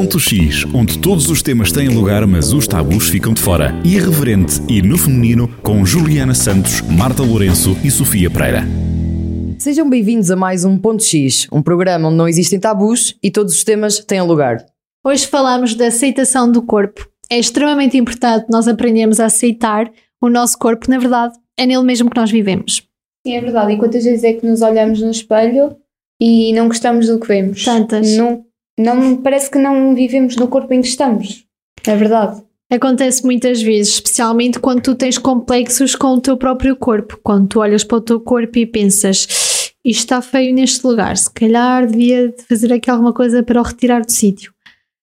Ponto 0.00 0.18
X, 0.18 0.64
onde 0.72 0.98
todos 0.98 1.28
os 1.28 1.42
temas 1.42 1.70
têm 1.70 1.90
lugar, 1.90 2.26
mas 2.26 2.54
os 2.54 2.66
tabus 2.66 3.10
ficam 3.10 3.34
de 3.34 3.42
fora. 3.42 3.78
Irreverente 3.84 4.58
e 4.66 4.80
no 4.80 4.96
feminino, 4.96 5.46
com 5.62 5.84
Juliana 5.84 6.32
Santos, 6.32 6.80
Marta 6.80 7.22
Lourenço 7.22 7.76
e 7.84 7.90
Sofia 7.90 8.30
Pereira. 8.30 8.62
Sejam 9.58 9.90
bem-vindos 9.90 10.30
a 10.30 10.36
mais 10.36 10.64
um 10.64 10.78
Ponto 10.78 11.02
X, 11.04 11.46
um 11.52 11.60
programa 11.60 12.08
onde 12.08 12.16
não 12.16 12.26
existem 12.26 12.58
tabus 12.58 13.14
e 13.22 13.30
todos 13.30 13.54
os 13.54 13.62
temas 13.62 13.98
têm 13.98 14.22
lugar. 14.22 14.64
Hoje 15.04 15.26
falamos 15.26 15.74
da 15.74 15.88
aceitação 15.88 16.50
do 16.50 16.62
corpo. 16.62 17.06
É 17.30 17.38
extremamente 17.38 17.98
importante 17.98 18.46
nós 18.48 18.66
aprendermos 18.66 19.20
a 19.20 19.26
aceitar 19.26 19.92
o 20.18 20.30
nosso 20.30 20.58
corpo, 20.58 20.90
na 20.90 20.98
verdade, 20.98 21.34
é 21.58 21.66
nele 21.66 21.82
mesmo 21.82 22.08
que 22.08 22.18
nós 22.18 22.30
vivemos. 22.30 22.88
Sim, 23.26 23.36
é 23.36 23.40
verdade. 23.42 23.74
E 23.74 23.76
quantas 23.76 24.02
vezes 24.02 24.24
é 24.24 24.32
que 24.32 24.46
nos 24.46 24.62
olhamos 24.62 25.02
no 25.02 25.10
espelho 25.10 25.76
e 26.18 26.54
não 26.54 26.68
gostamos 26.68 27.06
do 27.06 27.20
que 27.20 27.28
vemos? 27.28 27.62
Tantas. 27.62 28.16
Não, 28.16 28.46
não, 28.80 29.16
parece 29.16 29.50
que 29.50 29.58
não 29.58 29.94
vivemos 29.94 30.36
no 30.36 30.48
corpo 30.48 30.72
em 30.72 30.80
que 30.80 30.88
estamos. 30.88 31.44
É 31.86 31.96
verdade. 31.96 32.42
Acontece 32.70 33.24
muitas 33.24 33.60
vezes, 33.60 33.94
especialmente 33.94 34.60
quando 34.60 34.80
tu 34.80 34.94
tens 34.94 35.18
complexos 35.18 35.96
com 35.96 36.14
o 36.14 36.20
teu 36.20 36.36
próprio 36.36 36.76
corpo. 36.76 37.18
Quando 37.22 37.48
tu 37.48 37.60
olhas 37.60 37.82
para 37.82 37.98
o 37.98 38.00
teu 38.00 38.20
corpo 38.20 38.58
e 38.58 38.66
pensas 38.66 39.26
isto 39.84 40.00
está 40.00 40.22
feio 40.22 40.54
neste 40.54 40.86
lugar, 40.86 41.16
se 41.16 41.30
calhar 41.32 41.86
devia 41.86 42.34
fazer 42.48 42.72
aqui 42.72 42.90
alguma 42.90 43.12
coisa 43.12 43.42
para 43.42 43.60
o 43.60 43.64
retirar 43.64 44.02
do 44.02 44.12
sítio. 44.12 44.52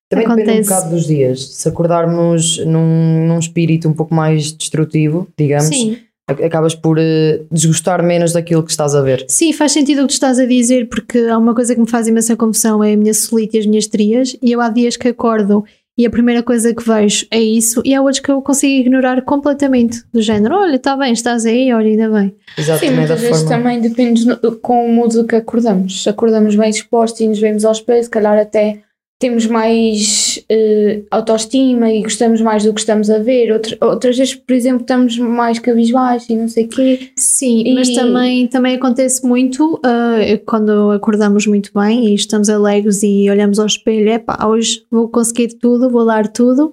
Também 0.10 0.26
Acontece. 0.26 0.46
depende 0.46 0.68
um 0.68 0.76
bocado 0.76 0.96
dos 0.96 1.08
dias. 1.08 1.56
Se 1.56 1.68
acordarmos 1.68 2.66
num, 2.66 3.28
num 3.28 3.40
espírito 3.40 3.90
um 3.90 3.94
pouco 3.94 4.14
mais 4.14 4.54
destrutivo, 4.54 5.28
digamos, 5.38 5.68
Sim. 5.68 5.98
Ac- 6.28 6.44
acabas 6.44 6.76
por 6.76 6.98
eh, 7.00 7.42
desgostar 7.52 8.04
menos 8.04 8.34
daquilo 8.34 8.64
que 8.64 8.72
estás 8.72 8.94
a 8.94 9.02
ver. 9.02 9.26
Sim, 9.28 9.54
faz 9.54 9.72
sentido 9.72 10.00
o 10.00 10.02
que 10.04 10.08
tu 10.10 10.12
estás 10.12 10.38
a 10.40 10.46
dizer, 10.46 10.90
porque 10.90 11.20
há 11.20 11.38
uma 11.38 11.56
coisa 11.56 11.74
que 11.74 11.82
me 11.82 11.90
faz 11.90 12.08
imensa 12.08 12.36
confusão, 12.36 12.84
é 12.84 12.94
a 12.94 12.98
minha 12.98 13.14
solite 13.14 13.56
e 13.58 13.60
as 13.60 13.66
minhas 13.66 13.88
trias, 13.88 14.36
e 14.42 14.52
eu 14.52 14.62
há 14.62 14.70
dias 14.70 14.98
que 14.98 15.08
acordo 15.08 15.64
e 16.00 16.06
a 16.06 16.12
primeira 16.12 16.44
coisa 16.44 16.76
que 16.76 16.84
vejo 16.88 17.26
é 17.32 17.40
isso, 17.42 17.82
e 17.84 17.96
há 17.96 18.00
outros 18.02 18.20
que 18.20 18.30
eu 18.32 18.40
consigo 18.40 18.82
ignorar 18.82 19.20
completamente, 19.24 20.04
do 20.14 20.22
género, 20.22 20.56
olha, 20.56 20.76
está 20.76 20.96
bem, 20.96 21.12
estás 21.12 21.44
aí, 21.44 21.74
olha, 21.74 21.88
ainda 21.88 22.10
bem. 22.12 22.28
Sim, 22.56 22.62
Exatamente 22.62 22.92
da 22.92 22.98
muitas 23.00 23.22
vezes 23.22 23.42
forma. 23.42 23.50
também 23.58 23.82
depende 23.82 24.28
no- 24.28 24.38
com 24.60 24.86
o 24.86 24.94
modo 24.94 25.26
que 25.26 25.36
acordamos. 25.36 26.04
Se 26.04 26.08
acordamos 26.10 26.56
bem 26.56 26.70
dispostos 26.70 27.20
e 27.22 27.28
nos 27.28 27.40
vemos 27.40 27.66
ao 27.66 27.72
espelho, 27.72 28.04
se 28.04 28.10
calhar 28.12 28.38
até 28.38 28.84
temos 29.20 29.48
mais 29.48 30.44
eh, 30.48 31.02
autoestima 31.10 31.92
e 31.92 32.04
gostamos 32.04 32.40
mais 32.40 32.64
do 32.64 32.74
que 32.74 32.80
estamos 32.80 33.10
a 33.10 33.18
ver. 33.18 33.52
Outra- 33.52 33.78
outras 33.82 34.16
vezes, 34.18 34.36
por 34.36 34.54
exemplo, 34.54 34.82
estamos 34.82 35.18
mais 35.18 35.58
cabisbaixos 35.58 36.30
e 36.30 36.36
não 36.36 36.48
sei 36.48 36.66
o 36.66 36.70
quê. 36.70 37.10
Sim, 37.16 37.64
E- 37.66 37.74
mas 37.74 37.90
também, 37.90 38.48
também 38.48 38.76
acontece 38.76 39.26
muito 39.26 39.80
ah, 39.84 40.18
quando 40.46 40.92
acordamos 40.92 41.48
muito 41.48 41.72
bem 41.74 42.10
e 42.10 42.14
estamos 42.16 42.48
alegres 42.50 43.02
e 43.02 43.28
olhamos 43.30 43.58
ao 43.58 43.66
espelho, 43.66 44.10
epá, 44.10 44.46
hoje 44.46 44.84
vou 44.92 45.08
conseguir 45.10 45.48
tudo, 45.60 45.90
vou 45.90 46.06
dar 46.06 46.28
tudo. 46.28 46.72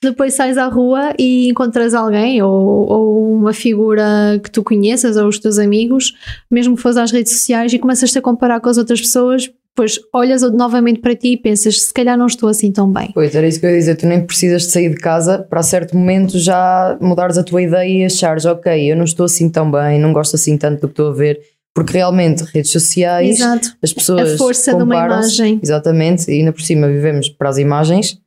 Depois 0.00 0.34
sais 0.34 0.56
à 0.56 0.66
rua 0.68 1.12
e 1.18 1.48
encontras 1.48 1.92
alguém 1.92 2.40
ou, 2.40 2.52
ou 2.88 3.32
uma 3.34 3.52
figura 3.52 4.38
que 4.44 4.48
tu 4.48 4.62
conheças 4.62 5.16
ou 5.16 5.26
os 5.26 5.40
teus 5.40 5.58
amigos, 5.58 6.12
mesmo 6.48 6.76
que 6.76 6.82
fores 6.82 6.96
às 6.96 7.10
redes 7.10 7.32
sociais 7.32 7.72
e 7.72 7.80
começas-te 7.80 8.16
a 8.16 8.22
comparar 8.22 8.60
com 8.60 8.68
as 8.68 8.78
outras 8.78 9.00
pessoas, 9.00 9.50
depois 9.78 10.00
olhas 10.12 10.42
novamente 10.52 10.98
para 10.98 11.14
ti 11.14 11.28
e 11.28 11.36
pensas, 11.36 11.82
se 11.82 11.94
calhar 11.94 12.18
não 12.18 12.26
estou 12.26 12.48
assim 12.48 12.72
tão 12.72 12.92
bem. 12.92 13.12
Pois, 13.14 13.32
era 13.32 13.46
isso 13.46 13.60
que 13.60 13.66
eu 13.66 13.70
ia 13.70 13.78
dizer. 13.78 13.94
Tu 13.94 14.06
nem 14.06 14.26
precisas 14.26 14.62
de 14.62 14.72
sair 14.72 14.88
de 14.88 14.96
casa 14.96 15.38
para 15.38 15.60
a 15.60 15.62
certo 15.62 15.96
momento 15.96 16.36
já 16.36 16.98
mudares 17.00 17.38
a 17.38 17.44
tua 17.44 17.62
ideia 17.62 17.88
e 17.88 18.04
achares, 18.04 18.44
ok, 18.44 18.90
eu 18.90 18.96
não 18.96 19.04
estou 19.04 19.26
assim 19.26 19.48
tão 19.48 19.70
bem, 19.70 20.00
não 20.00 20.12
gosto 20.12 20.34
assim 20.34 20.58
tanto 20.58 20.80
do 20.80 20.88
que 20.88 20.94
estou 20.94 21.10
a 21.10 21.14
ver. 21.14 21.38
Porque 21.72 21.92
realmente, 21.92 22.42
redes 22.52 22.72
sociais, 22.72 23.38
Exato. 23.38 23.68
as 23.80 23.92
pessoas. 23.92 24.34
A 24.34 24.36
força 24.36 24.74
de 24.74 24.82
uma 24.82 24.96
imagem. 24.96 25.60
Exatamente, 25.62 26.28
e 26.28 26.40
ainda 26.40 26.52
por 26.52 26.62
cima 26.62 26.88
vivemos 26.88 27.28
para 27.28 27.48
as 27.48 27.58
imagens. 27.58 28.18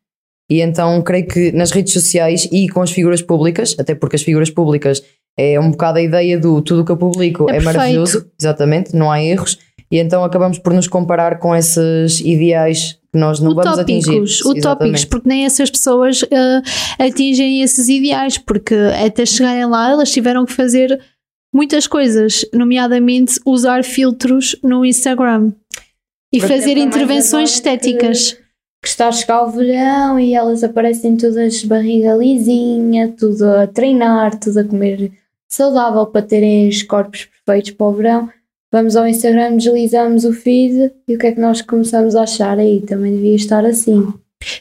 E 0.49 0.61
então 0.61 1.01
creio 1.01 1.27
que 1.27 1.51
nas 1.51 1.71
redes 1.71 1.91
sociais 1.91 2.47
e 2.49 2.69
com 2.69 2.81
as 2.81 2.91
figuras 2.91 3.21
públicas, 3.21 3.75
até 3.77 3.93
porque 3.93 4.15
as 4.15 4.21
figuras 4.21 4.49
públicas 4.49 5.03
é 5.37 5.59
um 5.59 5.71
bocado 5.71 5.99
a 5.99 6.01
ideia 6.01 6.37
do 6.37 6.61
tudo 6.61 6.81
o 6.81 6.85
que 6.85 6.91
eu 6.91 6.97
publico 6.97 7.49
É 7.49 7.57
é, 7.57 7.61
maravilhoso, 7.61 8.25
exatamente, 8.39 8.95
não 8.95 9.11
há 9.11 9.21
erros, 9.21 9.57
e 9.91 9.97
então 9.99 10.23
acabamos 10.23 10.57
por 10.57 10.73
nos 10.73 10.87
comparar 10.87 11.37
com 11.39 11.55
esses 11.55 12.21
ideais 12.21 12.97
que 13.11 13.19
nós 13.19 13.39
não 13.41 13.53
vamos 13.53 13.77
atingir. 13.77 14.09
utópicos, 14.11 14.41
utópicos, 14.45 15.05
porque 15.05 15.27
nem 15.27 15.45
essas 15.45 15.69
pessoas 15.69 16.23
ah, 16.31 16.61
atingem 17.05 17.61
esses 17.61 17.89
ideais, 17.89 18.37
porque 18.37 18.73
até 19.05 19.25
chegarem 19.25 19.65
lá 19.65 19.89
elas 19.91 20.09
tiveram 20.11 20.45
que 20.45 20.53
fazer 20.53 20.99
muitas 21.53 21.85
coisas, 21.87 22.45
nomeadamente 22.53 23.39
usar 23.45 23.83
filtros 23.83 24.55
no 24.63 24.85
Instagram 24.85 25.51
e 26.33 26.39
Porque 26.39 26.53
fazer 26.53 26.77
é 26.77 26.79
intervenções 26.79 27.59
agora 27.59 27.77
que- 27.77 27.87
estéticas. 27.89 28.37
que 28.81 28.87
está 28.87 29.09
a 29.09 29.11
chegar 29.11 29.43
o 29.43 29.51
verão 29.51 30.17
e 30.17 30.33
elas 30.33 30.63
aparecem 30.63 31.17
todas 31.17 31.55
de 31.59 31.67
barriga 31.67 32.13
lisinha, 32.15 33.13
tudo 33.19 33.43
a 33.45 33.67
treinar, 33.67 34.39
tudo 34.39 34.61
a 34.61 34.63
comer 34.63 35.11
saudável 35.49 36.05
para 36.05 36.21
terem 36.21 36.69
os 36.69 36.81
corpos 36.83 37.25
perfeitos 37.45 37.71
para 37.71 37.85
o 37.87 37.91
verão. 37.93 38.29
Vamos 38.71 38.95
ao 38.95 39.05
Instagram, 39.05 39.57
deslizamos 39.57 40.23
o 40.23 40.31
feed 40.31 40.91
e 41.07 41.15
o 41.15 41.19
que 41.19 41.27
é 41.27 41.31
que 41.33 41.41
nós 41.41 41.61
começamos 41.61 42.15
a 42.15 42.23
achar 42.23 42.57
aí? 42.57 42.79
Também 42.81 43.13
devia 43.13 43.35
estar 43.35 43.65
assim. 43.65 44.13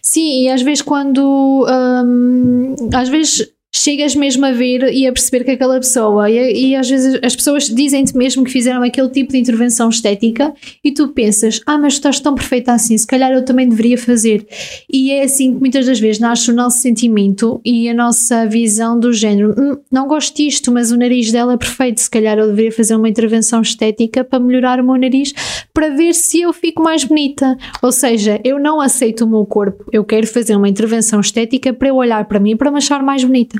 Sim, 0.02 0.42
e 0.42 0.48
às 0.48 0.62
vezes 0.62 0.82
quando 0.82 1.66
hum, 2.04 2.74
às 2.92 3.08
vezes 3.08 3.52
chegas 3.72 4.14
mesmo 4.14 4.44
a 4.44 4.52
ver 4.52 4.92
e 4.92 5.06
a 5.06 5.12
perceber 5.12 5.44
que 5.44 5.52
aquela 5.52 5.78
pessoa 5.78 6.28
e, 6.28 6.70
e 6.70 6.76
às 6.76 6.88
vezes 6.88 7.18
as 7.22 7.36
pessoas 7.36 7.64
dizem-te 7.64 8.16
mesmo 8.16 8.44
que 8.44 8.50
fizeram 8.50 8.82
aquele 8.82 9.08
tipo 9.08 9.32
de 9.32 9.38
intervenção 9.38 9.88
estética 9.88 10.52
e 10.84 10.92
tu 10.92 11.08
pensas, 11.08 11.60
ah, 11.66 11.78
mas 11.78 11.94
estás 11.94 12.18
tão 12.20 12.34
perfeita 12.34 12.72
assim, 12.72 12.96
se 12.98 13.06
calhar 13.06 13.30
eu 13.30 13.44
também 13.44 13.68
deveria 13.68 13.96
fazer. 13.96 14.46
E 14.92 15.10
é 15.10 15.22
assim 15.22 15.54
que 15.54 15.60
muitas 15.60 15.86
das 15.86 16.00
vezes 16.00 16.20
nasce 16.20 16.50
o 16.50 16.54
nosso 16.54 16.78
sentimento 16.78 17.60
e 17.64 17.88
a 17.88 17.94
nossa 17.94 18.46
visão 18.46 18.98
do 18.98 19.12
género, 19.12 19.54
"Hum, 19.58 19.76
não 19.90 20.08
gosto 20.08 20.36
disto, 20.36 20.72
mas 20.72 20.90
o 20.90 20.96
nariz 20.96 21.30
dela 21.30 21.54
é 21.54 21.56
perfeito, 21.56 22.00
se 22.00 22.10
calhar 22.10 22.38
eu 22.38 22.48
deveria 22.48 22.72
fazer 22.72 22.96
uma 22.96 23.08
intervenção 23.08 23.62
estética 23.62 24.24
para 24.24 24.40
melhorar 24.40 24.80
o 24.80 24.84
meu 24.84 24.96
nariz 24.96 25.32
para 25.72 25.88
ver 25.90 26.14
se 26.14 26.40
eu 26.42 26.52
fico 26.52 26.82
mais 26.82 27.04
bonita. 27.04 27.56
Ou 27.82 27.92
seja, 27.92 28.40
eu 28.44 28.58
não 28.58 28.80
aceito 28.80 29.24
o 29.24 29.28
meu 29.28 29.46
corpo, 29.46 29.84
eu 29.92 30.04
quero 30.04 30.26
fazer 30.26 30.56
uma 30.56 30.68
intervenção 30.68 31.20
estética 31.20 31.72
para 31.72 31.88
eu 31.88 31.96
olhar 31.96 32.24
para 32.26 32.40
mim 32.40 32.56
para 32.56 32.70
me 32.70 32.78
achar 32.78 33.02
mais 33.02 33.24
bonita. 33.24 33.59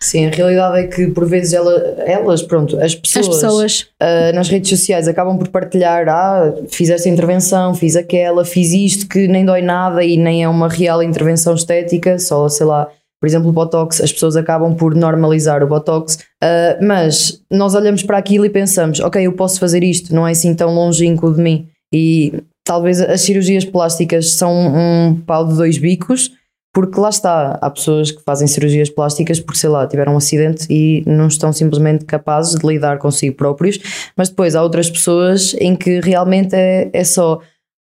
Sim, 0.00 0.26
a 0.26 0.30
realidade 0.30 0.78
é 0.78 0.86
que 0.86 1.08
por 1.08 1.26
vezes 1.26 1.52
ela- 1.52 1.74
elas, 2.06 2.42
pronto, 2.42 2.78
as 2.80 2.94
pessoas, 2.94 3.26
As 3.28 3.34
pessoas. 3.34 3.86
ah, 4.00 4.32
nas 4.32 4.48
redes 4.48 4.70
sociais 4.70 5.08
acabam 5.08 5.36
por 5.36 5.48
partilhar, 5.48 6.08
ah, 6.08 6.54
fiz 6.70 6.88
esta 6.90 7.08
intervenção, 7.08 7.74
fiz 7.74 7.96
aquela, 7.96 8.44
fiz 8.44 8.72
isto 8.72 9.08
que 9.08 9.26
nem 9.26 9.44
dói 9.44 9.60
nada 9.60 10.04
e 10.04 10.16
nem 10.16 10.44
é 10.44 10.48
uma 10.48 10.68
real 10.68 11.02
intervenção 11.02 11.54
estética, 11.54 12.18
só 12.18 12.48
sei 12.48 12.66
lá, 12.66 12.86
por 13.20 13.26
exemplo, 13.26 13.48
o 13.48 13.52
Botox, 13.52 14.00
as 14.00 14.12
pessoas 14.12 14.36
acabam 14.36 14.76
por 14.76 14.94
normalizar 14.94 15.64
o 15.64 15.66
Botox, 15.66 16.18
ah, 16.40 16.78
mas 16.80 17.40
nós 17.50 17.74
olhamos 17.74 18.04
para 18.04 18.18
aquilo 18.18 18.44
e 18.46 18.50
pensamos, 18.50 19.00
ok, 19.00 19.20
eu 19.26 19.32
posso 19.32 19.58
fazer 19.58 19.82
isto, 19.82 20.14
não 20.14 20.26
é 20.26 20.30
assim 20.30 20.54
tão 20.54 20.72
longínquo 20.72 21.32
de 21.34 21.40
mim. 21.42 21.66
E 21.92 22.34
talvez 22.64 23.00
as 23.00 23.22
cirurgias 23.22 23.64
plásticas 23.64 24.34
são 24.34 24.52
um 24.54 25.20
pau 25.26 25.48
de 25.48 25.56
dois 25.56 25.78
bicos, 25.78 26.30
porque 26.78 27.00
lá 27.00 27.08
está, 27.08 27.58
há 27.60 27.68
pessoas 27.70 28.12
que 28.12 28.22
fazem 28.22 28.46
cirurgias 28.46 28.88
plásticas 28.88 29.40
porque, 29.40 29.58
sei 29.58 29.68
lá, 29.68 29.84
tiveram 29.84 30.14
um 30.14 30.16
acidente 30.16 30.64
e 30.70 31.02
não 31.04 31.26
estão 31.26 31.52
simplesmente 31.52 32.04
capazes 32.04 32.54
de 32.54 32.64
lidar 32.64 32.98
consigo 32.98 33.34
próprios, 33.34 33.80
mas 34.16 34.28
depois 34.28 34.54
há 34.54 34.62
outras 34.62 34.88
pessoas 34.88 35.56
em 35.58 35.74
que 35.74 35.98
realmente 35.98 36.54
é, 36.54 36.88
é 36.92 37.02
só, 37.02 37.40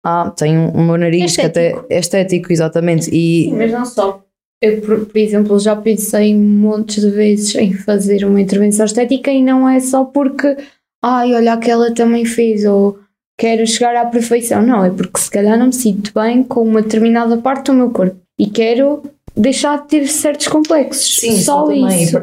ah, 0.07 0.33
tenho 0.37 0.71
o 0.71 0.81
meu 0.81 0.97
nariz 0.97 1.35
que 1.35 1.43
até 1.43 1.71
Estético. 1.71 1.87
é 1.91 1.99
estético, 1.99 2.53
exatamente, 2.53 3.11
e 3.13 3.51
Mas 3.53 3.73
não 3.73 3.85
só. 3.85 4.23
Eu, 4.63 4.81
por, 4.81 5.07
por 5.07 5.19
exemplo, 5.19 5.59
já 5.59 5.75
pensei 5.75 6.33
montes 6.33 7.03
de 7.03 7.11
vezes 7.11 7.53
em 7.57 7.75
fazer 7.75 8.25
uma 8.25 8.41
intervenção 8.41 8.87
estética 8.87 9.33
e 9.33 9.43
não 9.43 9.69
é 9.69 9.81
só 9.81 10.05
porque, 10.05 10.57
ai, 11.03 11.35
olha, 11.35 11.55
aquela 11.55 11.93
também 11.93 12.25
fez, 12.25 12.65
ou 12.65 12.97
quero 13.37 13.67
chegar 13.67 13.97
à 13.97 14.07
perfeição. 14.07 14.63
Não, 14.63 14.85
é 14.85 14.91
porque 14.91 15.19
se 15.19 15.33
calhar 15.33 15.59
não 15.59 15.67
me 15.67 15.73
sinto 15.73 16.13
bem 16.15 16.45
com 16.45 16.63
uma 16.63 16.81
determinada 16.81 17.37
parte 17.39 17.73
do 17.73 17.75
meu 17.75 17.91
corpo 17.91 18.24
e 18.39 18.47
quero 18.47 19.03
deixar 19.37 19.83
de 19.83 19.89
ter 19.89 20.07
certos 20.07 20.47
complexos. 20.49 21.17
Sim, 21.17 21.41
só 21.41 21.71
isso. 21.71 22.19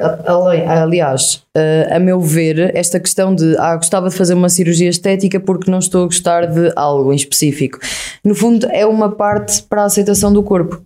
Aliás, 0.68 1.44
eh, 1.56 1.90
a 1.92 2.00
meu 2.00 2.22
ver, 2.22 2.75
esta 2.75 3.00
questão 3.00 3.36
de 3.36 3.56
ah, 3.58 3.75
gostava 3.75 4.10
de 4.10 4.16
fazer 4.16 4.34
uma 4.34 4.50
cirurgia 4.50 4.90
estética 4.90 5.40
porque 5.40 5.69
não 5.69 5.80
estou 5.80 6.04
a 6.04 6.06
gostar 6.06 6.46
de 6.48 6.72
algo 6.75 7.12
em 7.12 7.16
específico, 7.16 7.80
no 8.24 8.34
fundo 8.34 8.68
é 8.72 8.86
uma 8.86 9.12
parte 9.12 9.63
para 9.63 9.84
a 9.84 9.86
aceitação 9.86 10.31
do 10.31 10.42
corpo. 10.42 10.81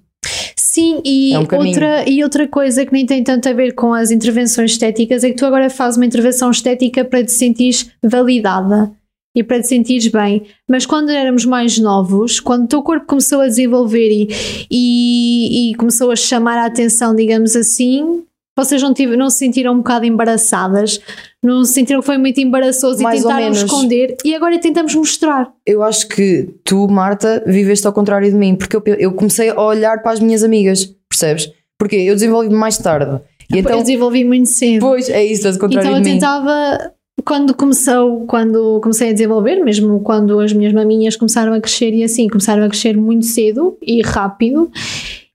Sim, 0.55 1.01
e, 1.05 1.33
É 1.33 1.39
um 1.39 1.41
outra, 1.41 2.09
e 2.09 2.23
outra 2.23 2.47
coisa 2.47 2.85
que 2.85 2.91
nem 2.91 3.05
tem 3.05 3.23
tanto 3.23 3.47
a 3.47 3.53
ver 3.53 3.73
com 3.73 3.93
as 3.93 4.11
intervenções 4.11 4.71
estéticas 4.71 5.23
é 5.23 5.29
que 5.29 5.35
tu 5.35 5.45
agora 5.45 5.69
fazes 5.69 5.95
uma 5.95 6.05
intervenção 6.05 6.51
estética 6.51 7.05
para 7.05 7.23
te 7.23 7.31
sentires 7.31 7.91
validada 8.03 8.91
e 9.35 9.43
para 9.43 9.61
te 9.61 9.67
sentires 9.67 10.07
bem. 10.07 10.43
Mas 10.69 10.85
quando 10.85 11.09
éramos 11.09 11.45
mais 11.45 11.77
novos, 11.77 12.39
quando 12.39 12.63
o 12.63 12.67
teu 12.67 12.81
corpo 12.81 13.05
começou 13.05 13.41
a 13.41 13.47
desenvolver 13.47 14.09
e, 14.09 14.29
e, 14.71 15.71
e 15.71 15.75
começou 15.75 16.09
a 16.11 16.15
chamar 16.15 16.57
a 16.57 16.65
atenção, 16.65 17.13
digamos 17.13 17.55
assim, 17.55 18.23
Vocês 18.57 18.81
não, 18.81 18.93
tive, 18.93 19.17
não 19.17 19.29
se 19.29 19.39
sentiram 19.39 19.73
um 19.73 19.77
bocado 19.79 20.05
embaraçadas? 20.05 21.01
Não 21.43 21.65
se 21.65 21.73
sentiram 21.73 21.99
que 21.99 22.05
foi 22.05 22.17
muito 22.17 22.39
embaraçoso 22.39 23.03
Mais 23.03 23.19
e 23.19 23.23
tentaram 23.23 23.51
esconder? 23.51 24.15
E 24.23 24.33
agora 24.33 24.57
tentamos 24.57 24.95
mostrar. 24.95 25.51
Eu 25.65 25.83
acho 25.83 26.07
que 26.07 26.49
tu, 26.63 26.87
Marta, 26.87 27.43
viveste 27.45 27.85
ao 27.85 27.91
contrário 27.91 28.29
de 28.29 28.35
mim, 28.35 28.55
porque 28.55 28.77
eu, 28.77 28.81
eu 28.97 29.11
comecei 29.11 29.49
a 29.49 29.61
olhar 29.61 30.01
para 30.01 30.13
as 30.13 30.21
minhas 30.21 30.41
amigas, 30.41 30.85
percebes? 31.09 31.51
Porque 31.77 31.97
eu 31.97 32.13
desenvolvi 32.13 32.49
mais 32.49 32.77
tarde. 32.77 33.19
E 33.51 33.55
eu 33.55 33.59
então, 33.59 33.79
desenvolvi 33.81 34.23
muito 34.23 34.47
cedo. 34.49 34.79
pois, 34.79 35.09
é 35.09 35.23
isso, 35.23 35.45
ao 35.47 35.53
contrário 35.59 35.87
Então 35.89 35.97
eu 35.97 36.01
de 36.01 36.09
mim. 36.09 36.15
tentava, 36.15 36.93
quando 37.25 37.55
começou, 37.55 38.25
quando 38.27 38.79
comecei 38.81 39.09
a 39.09 39.13
desenvolver, 39.13 39.55
mesmo 39.55 39.99
quando 40.01 40.39
as 40.39 40.53
minhas 40.53 40.71
maminhas 40.71 41.17
começaram 41.17 41.53
a 41.53 41.59
crescer 41.59 41.91
e 41.91 42.03
assim, 42.03 42.27
começaram 42.27 42.63
a 42.63 42.69
crescer 42.69 42.95
muito 42.95 43.25
cedo 43.25 43.75
e 43.81 44.01
rápido. 44.01 44.71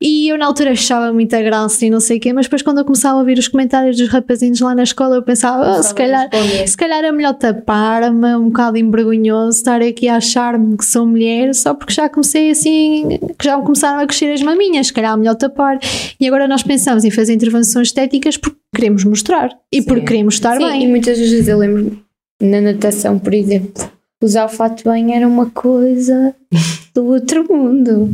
E 0.02 0.28
eu 0.32 0.38
na 0.38 0.46
altura 0.46 0.70
achava 0.70 1.12
muita 1.12 1.42
graça 1.42 1.84
e 1.84 1.90
não 1.90 2.00
sei 2.00 2.16
o 2.16 2.20
quê, 2.20 2.32
mas 2.32 2.46
depois 2.46 2.62
quando 2.62 2.78
eu 2.78 2.84
começava 2.86 3.16
a 3.16 3.20
ouvir 3.20 3.38
os 3.38 3.48
comentários 3.48 3.98
dos 3.98 4.08
rapazinhos 4.08 4.58
lá 4.60 4.74
na 4.74 4.82
escola, 4.82 5.16
eu 5.16 5.22
pensava, 5.22 5.76
"Ah, 5.76 5.82
se 5.82 5.94
calhar, 5.94 6.28
se 6.66 6.74
calhar 6.76 7.04
é 7.04 7.12
melhor 7.12 7.34
tapar-me, 7.34 8.34
um 8.34 8.44
bocado 8.46 8.78
envergonhoso 8.78 9.58
estar 9.58 9.82
aqui 9.82 10.08
a 10.08 10.16
achar-me 10.16 10.76
que 10.78 10.86
sou 10.86 11.04
mulher, 11.06 11.54
só 11.54 11.74
porque 11.74 11.92
já 11.92 12.08
comecei 12.08 12.50
assim, 12.50 13.18
que 13.38 13.44
já 13.44 13.58
começaram 13.60 14.00
a 14.00 14.06
crescer 14.06 14.32
as 14.32 14.40
maminhas, 14.42 14.86
se 14.86 14.92
calhar 14.92 15.12
é 15.12 15.16
melhor 15.18 15.34
tapar. 15.34 15.78
E 16.18 16.26
agora 16.26 16.48
nós 16.48 16.62
pensamos 16.62 17.04
em 17.04 17.10
fazer 17.10 17.34
intervenções 17.34 17.88
estéticas 17.88 18.38
porque 18.38 18.56
queremos 18.74 19.04
mostrar 19.04 19.50
e 19.70 19.82
porque 19.82 20.06
queremos 20.06 20.34
estar 20.34 20.56
Sim, 20.56 20.66
bem. 20.66 20.84
e 20.84 20.88
muitas 20.88 21.18
vezes 21.18 21.46
eu 21.46 21.58
lembro 21.58 21.98
na 22.40 22.60
natação, 22.60 23.18
por 23.18 23.34
exemplo, 23.34 23.90
usar 24.22 24.44
o 24.44 24.48
fato 24.48 24.78
de 24.78 24.84
banho 24.84 25.12
era 25.12 25.26
uma 25.26 25.46
coisa 25.50 26.34
do 26.94 27.06
outro 27.06 27.46
mundo. 27.52 28.10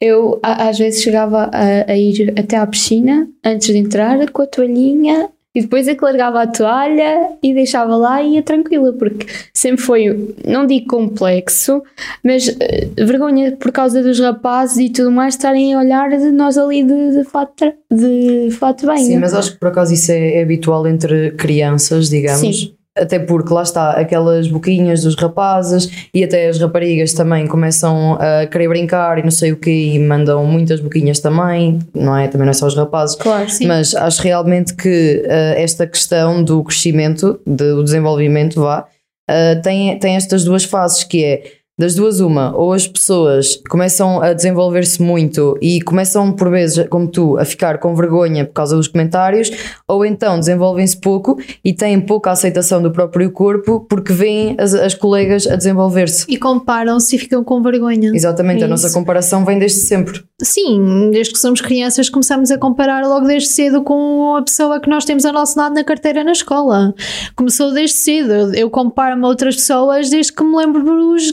Eu 0.00 0.38
a- 0.42 0.68
às 0.68 0.78
vezes 0.78 1.02
chegava 1.02 1.50
a, 1.52 1.90
a 1.92 1.96
ir 1.96 2.32
até 2.38 2.56
à 2.56 2.66
piscina 2.66 3.28
antes 3.44 3.68
de 3.68 3.78
entrar 3.78 4.30
com 4.30 4.42
a 4.42 4.46
toalhinha 4.46 5.28
e 5.56 5.60
depois 5.62 5.86
é 5.86 5.94
que 5.94 6.04
largava 6.04 6.42
a 6.42 6.46
toalha 6.48 7.28
e 7.40 7.54
deixava 7.54 7.94
lá 7.96 8.20
e 8.20 8.34
ia 8.34 8.42
tranquila, 8.42 8.92
porque 8.92 9.24
sempre 9.54 9.82
foi, 9.84 10.34
não 10.44 10.66
digo 10.66 10.88
complexo, 10.88 11.80
mas 12.24 12.48
eh, 12.58 12.88
vergonha 12.98 13.52
por 13.52 13.70
causa 13.70 14.02
dos 14.02 14.18
rapazes 14.18 14.78
e 14.78 14.90
tudo 14.90 15.12
mais 15.12 15.34
estarem 15.34 15.72
a 15.74 15.78
olhar 15.78 16.10
de 16.10 16.32
nós 16.32 16.58
ali 16.58 16.82
de, 16.82 17.12
de, 17.18 17.22
fato, 17.24 17.72
de 17.88 18.48
fato 18.50 18.84
banho. 18.84 18.98
Sim, 19.06 19.18
mas 19.18 19.32
acho 19.32 19.52
que 19.52 19.58
por 19.60 19.68
acaso 19.68 19.94
isso 19.94 20.10
é, 20.10 20.38
é 20.38 20.42
habitual 20.42 20.88
entre 20.88 21.30
crianças, 21.32 22.08
digamos. 22.10 22.40
Sim. 22.40 22.74
Até 22.96 23.18
porque 23.18 23.52
lá 23.52 23.62
está, 23.62 23.90
aquelas 23.90 24.46
boquinhas 24.46 25.02
dos 25.02 25.16
rapazes 25.16 25.90
e 26.14 26.22
até 26.22 26.48
as 26.48 26.60
raparigas 26.60 27.12
também 27.12 27.44
começam 27.46 28.16
a 28.20 28.46
querer 28.46 28.68
brincar 28.68 29.18
e 29.18 29.22
não 29.22 29.32
sei 29.32 29.50
o 29.50 29.56
que 29.56 29.70
e 29.70 29.98
mandam 29.98 30.44
muitas 30.46 30.78
boquinhas 30.80 31.18
também, 31.18 31.80
não 31.92 32.16
é? 32.16 32.28
Também 32.28 32.44
não 32.44 32.52
é 32.52 32.54
só 32.54 32.66
os 32.66 32.76
rapazes. 32.76 33.16
Claro, 33.16 33.50
Sim. 33.50 33.66
Mas 33.66 33.96
acho 33.96 34.22
realmente 34.22 34.74
que 34.74 35.24
eh, 35.26 35.60
esta 35.60 35.88
questão 35.88 36.42
do 36.44 36.62
crescimento, 36.62 37.40
do 37.44 37.82
desenvolvimento, 37.82 38.60
vá, 38.60 38.86
eh, 39.28 39.56
tem, 39.56 39.98
tem 39.98 40.14
estas 40.14 40.44
duas 40.44 40.62
fases 40.62 41.02
que 41.02 41.24
é 41.24 41.42
das 41.78 41.94
duas 41.94 42.20
uma, 42.20 42.56
ou 42.56 42.72
as 42.72 42.86
pessoas 42.86 43.60
começam 43.68 44.22
a 44.22 44.32
desenvolver-se 44.32 45.02
muito 45.02 45.58
e 45.60 45.80
começam 45.82 46.32
por 46.32 46.50
vezes, 46.50 46.86
como 46.88 47.08
tu, 47.08 47.36
a 47.36 47.44
ficar 47.44 47.78
com 47.78 47.94
vergonha 47.94 48.44
por 48.44 48.52
causa 48.52 48.76
dos 48.76 48.86
comentários, 48.86 49.50
ou 49.86 50.04
então 50.06 50.38
desenvolvem-se 50.38 50.96
pouco 50.96 51.38
e 51.64 51.72
têm 51.72 52.00
pouca 52.00 52.30
aceitação 52.30 52.80
do 52.80 52.92
próprio 52.92 53.30
corpo 53.30 53.80
porque 53.88 54.12
veem 54.12 54.54
as, 54.58 54.72
as 54.72 54.94
colegas 54.94 55.46
a 55.46 55.56
desenvolver-se. 55.56 56.26
E 56.28 56.36
comparam-se 56.36 57.16
e 57.16 57.18
ficam 57.18 57.42
com 57.42 57.60
vergonha. 57.60 58.12
Exatamente, 58.14 58.62
É 58.62 58.66
a 58.66 58.68
nossa 58.68 58.92
comparação 58.92 59.44
vem 59.44 59.58
desde 59.58 59.78
sempre. 59.78 60.22
Sim, 60.44 61.10
desde 61.10 61.32
que 61.32 61.38
somos 61.38 61.60
crianças 61.62 62.10
começamos 62.10 62.50
a 62.50 62.58
comparar 62.58 63.02
logo 63.06 63.26
desde 63.26 63.48
cedo 63.48 63.82
com 63.82 64.36
a 64.36 64.42
pessoa 64.42 64.78
que 64.78 64.90
nós 64.90 65.04
temos 65.04 65.24
ao 65.24 65.32
nosso 65.32 65.58
lado 65.58 65.74
na 65.74 65.82
carteira 65.82 66.22
na 66.22 66.32
escola. 66.32 66.94
Começou 67.34 67.72
desde 67.72 67.96
cedo. 67.96 68.54
Eu- 68.54 68.68
comparo-me 68.68 69.24
a 69.24 69.28
outras 69.28 69.56
pessoas 69.56 70.10
desde 70.10 70.32
que 70.32 70.44
me 70.44 70.54
lembro 70.56 70.84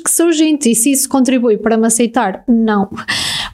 que 0.04 0.10
sou 0.10 0.32
gente. 0.32 0.72
E 0.72 0.76
se 0.76 0.92
isso 0.92 1.10
contribui 1.10 1.58
para 1.58 1.76
me 1.76 1.88
aceitar? 1.88 2.44
Não. 2.48 2.90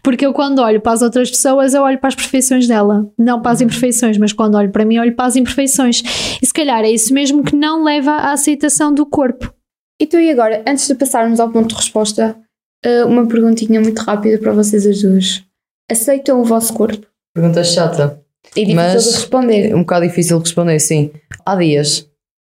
Porque 0.03 0.25
eu 0.25 0.31
quando 0.33 0.59
olho 0.59 0.79
para 0.79 0.91
as 0.91 1.01
outras 1.01 1.29
pessoas, 1.31 1.73
eu 1.73 1.81
olho 1.81 1.97
para 1.97 2.09
as 2.09 2.15
perfeições 2.15 2.67
dela. 2.67 3.09
Não 3.17 3.41
para 3.41 3.51
as 3.51 3.61
imperfeições, 3.61 4.17
mas 4.17 4.31
quando 4.31 4.55
olho 4.55 4.71
para 4.71 4.85
mim, 4.85 4.99
olho 4.99 5.15
para 5.15 5.25
as 5.25 5.35
imperfeições. 5.35 6.03
E 6.41 6.45
se 6.45 6.53
calhar 6.53 6.83
é 6.83 6.91
isso 6.91 7.13
mesmo 7.13 7.43
que 7.43 7.55
não 7.55 7.83
leva 7.83 8.11
à 8.11 8.31
aceitação 8.33 8.93
do 8.93 9.05
corpo. 9.05 9.51
Então, 9.99 10.19
e 10.19 10.29
agora, 10.29 10.63
antes 10.67 10.87
de 10.87 10.93
passarmos 10.93 11.39
ao 11.39 11.49
ponto 11.49 11.69
de 11.69 11.75
resposta, 11.75 12.37
eh, 12.85 13.03
uma 13.05 13.25
perguntinha 13.25 13.81
muito 13.81 13.99
rápida 13.99 14.37
para 14.37 14.51
vocês 14.53 14.85
as 14.85 15.01
duas. 15.01 15.46
Aceitam 15.89 16.41
o 16.41 16.43
vosso 16.45 16.73
corpo? 16.73 17.05
Pergunta 17.33 17.63
chata. 17.63 18.21
É 18.55 18.59
difícil 18.61 18.75
Mas- 18.75 19.03
de 19.05 19.11
responder. 19.11 19.69
É 19.71 19.75
um 19.75 19.79
bocado 19.81 20.07
difícil 20.07 20.37
de 20.37 20.43
responder, 20.43 20.79
sim. 20.79 21.11
Há 21.45 21.55
dias. 21.55 22.07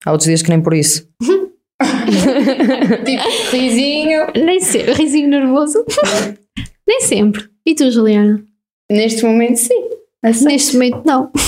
Há 0.05 0.11
outros 0.11 0.27
dias 0.27 0.41
que 0.41 0.49
nem 0.49 0.61
por 0.61 0.73
isso. 0.73 1.07
tipo, 3.05 3.23
risinho. 3.51 4.27
Nem 4.35 4.59
sempre. 4.61 4.93
Risinho 4.93 5.27
nervoso? 5.29 5.83
Nem 6.87 7.01
sempre. 7.01 7.49
E 7.65 7.73
tu, 7.73 7.89
Juliana? 7.89 8.43
Neste 8.91 9.25
momento, 9.25 9.57
sim. 9.57 9.89
Aceito. 10.23 10.45
Neste 10.45 10.73
momento, 10.73 11.01
não. 11.05 11.31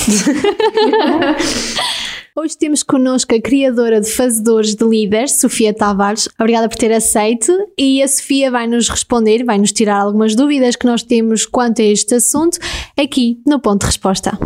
Hoje 2.40 2.56
temos 2.56 2.84
connosco 2.84 3.34
a 3.34 3.42
criadora 3.42 4.00
de 4.00 4.08
Fazedores 4.12 4.76
de 4.76 4.86
Líderes, 4.86 5.40
Sofia 5.40 5.74
Tavares. 5.74 6.30
Obrigada 6.40 6.70
por 6.70 6.78
ter 6.78 6.92
aceito. 6.92 7.52
E 7.76 8.02
a 8.04 8.08
Sofia 8.08 8.52
vai 8.52 8.68
nos 8.68 8.88
responder, 8.90 9.44
vai 9.44 9.58
nos 9.58 9.72
tirar 9.72 9.96
algumas 10.02 10.36
dúvidas 10.36 10.76
que 10.76 10.86
nós 10.86 11.02
temos 11.02 11.48
quanto 11.48 11.82
a 11.82 11.86
este 11.86 12.14
assunto 12.14 12.60
aqui 12.96 13.40
no 13.46 13.60
Ponto 13.60 13.80
de 13.82 13.88
Resposta. 13.88 14.38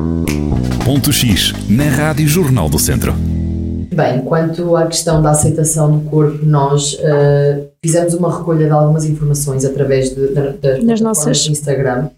Ponto 0.85 1.11
X, 1.11 1.51
na 1.69 1.83
Rádio 1.89 2.27
Jornal 2.29 2.69
do 2.69 2.79
Centro. 2.79 3.13
Bem, 3.93 4.21
quanto 4.23 4.73
à 4.77 4.88
questão 4.88 5.21
da 5.21 5.31
aceitação 5.31 5.99
do 5.99 6.09
corpo, 6.09 6.45
nós 6.45 6.97
eh, 6.97 7.67
fizemos 7.83 8.13
uma 8.13 8.35
recolha 8.38 8.67
de 8.67 8.71
algumas 8.71 9.03
informações 9.03 9.65
através 9.65 10.15
de, 10.15 10.27
da- 10.29 10.41
das, 10.43 10.53
plataformas 10.79 11.01
nossas- 11.01 11.43
do 11.45 11.51
Instagram 11.51 12.09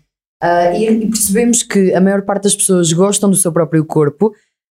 e, 0.78 0.86
e 0.88 1.08
percebemos 1.08 1.64
que 1.64 1.92
a 1.96 2.00
maior 2.02 2.22
parte 2.22 2.44
das 2.44 2.56
pessoas 2.56 2.94
gostam 2.94 3.28
do 3.32 3.36
seu 3.36 3.52
próprio 3.52 3.84
corpo. 3.84 4.32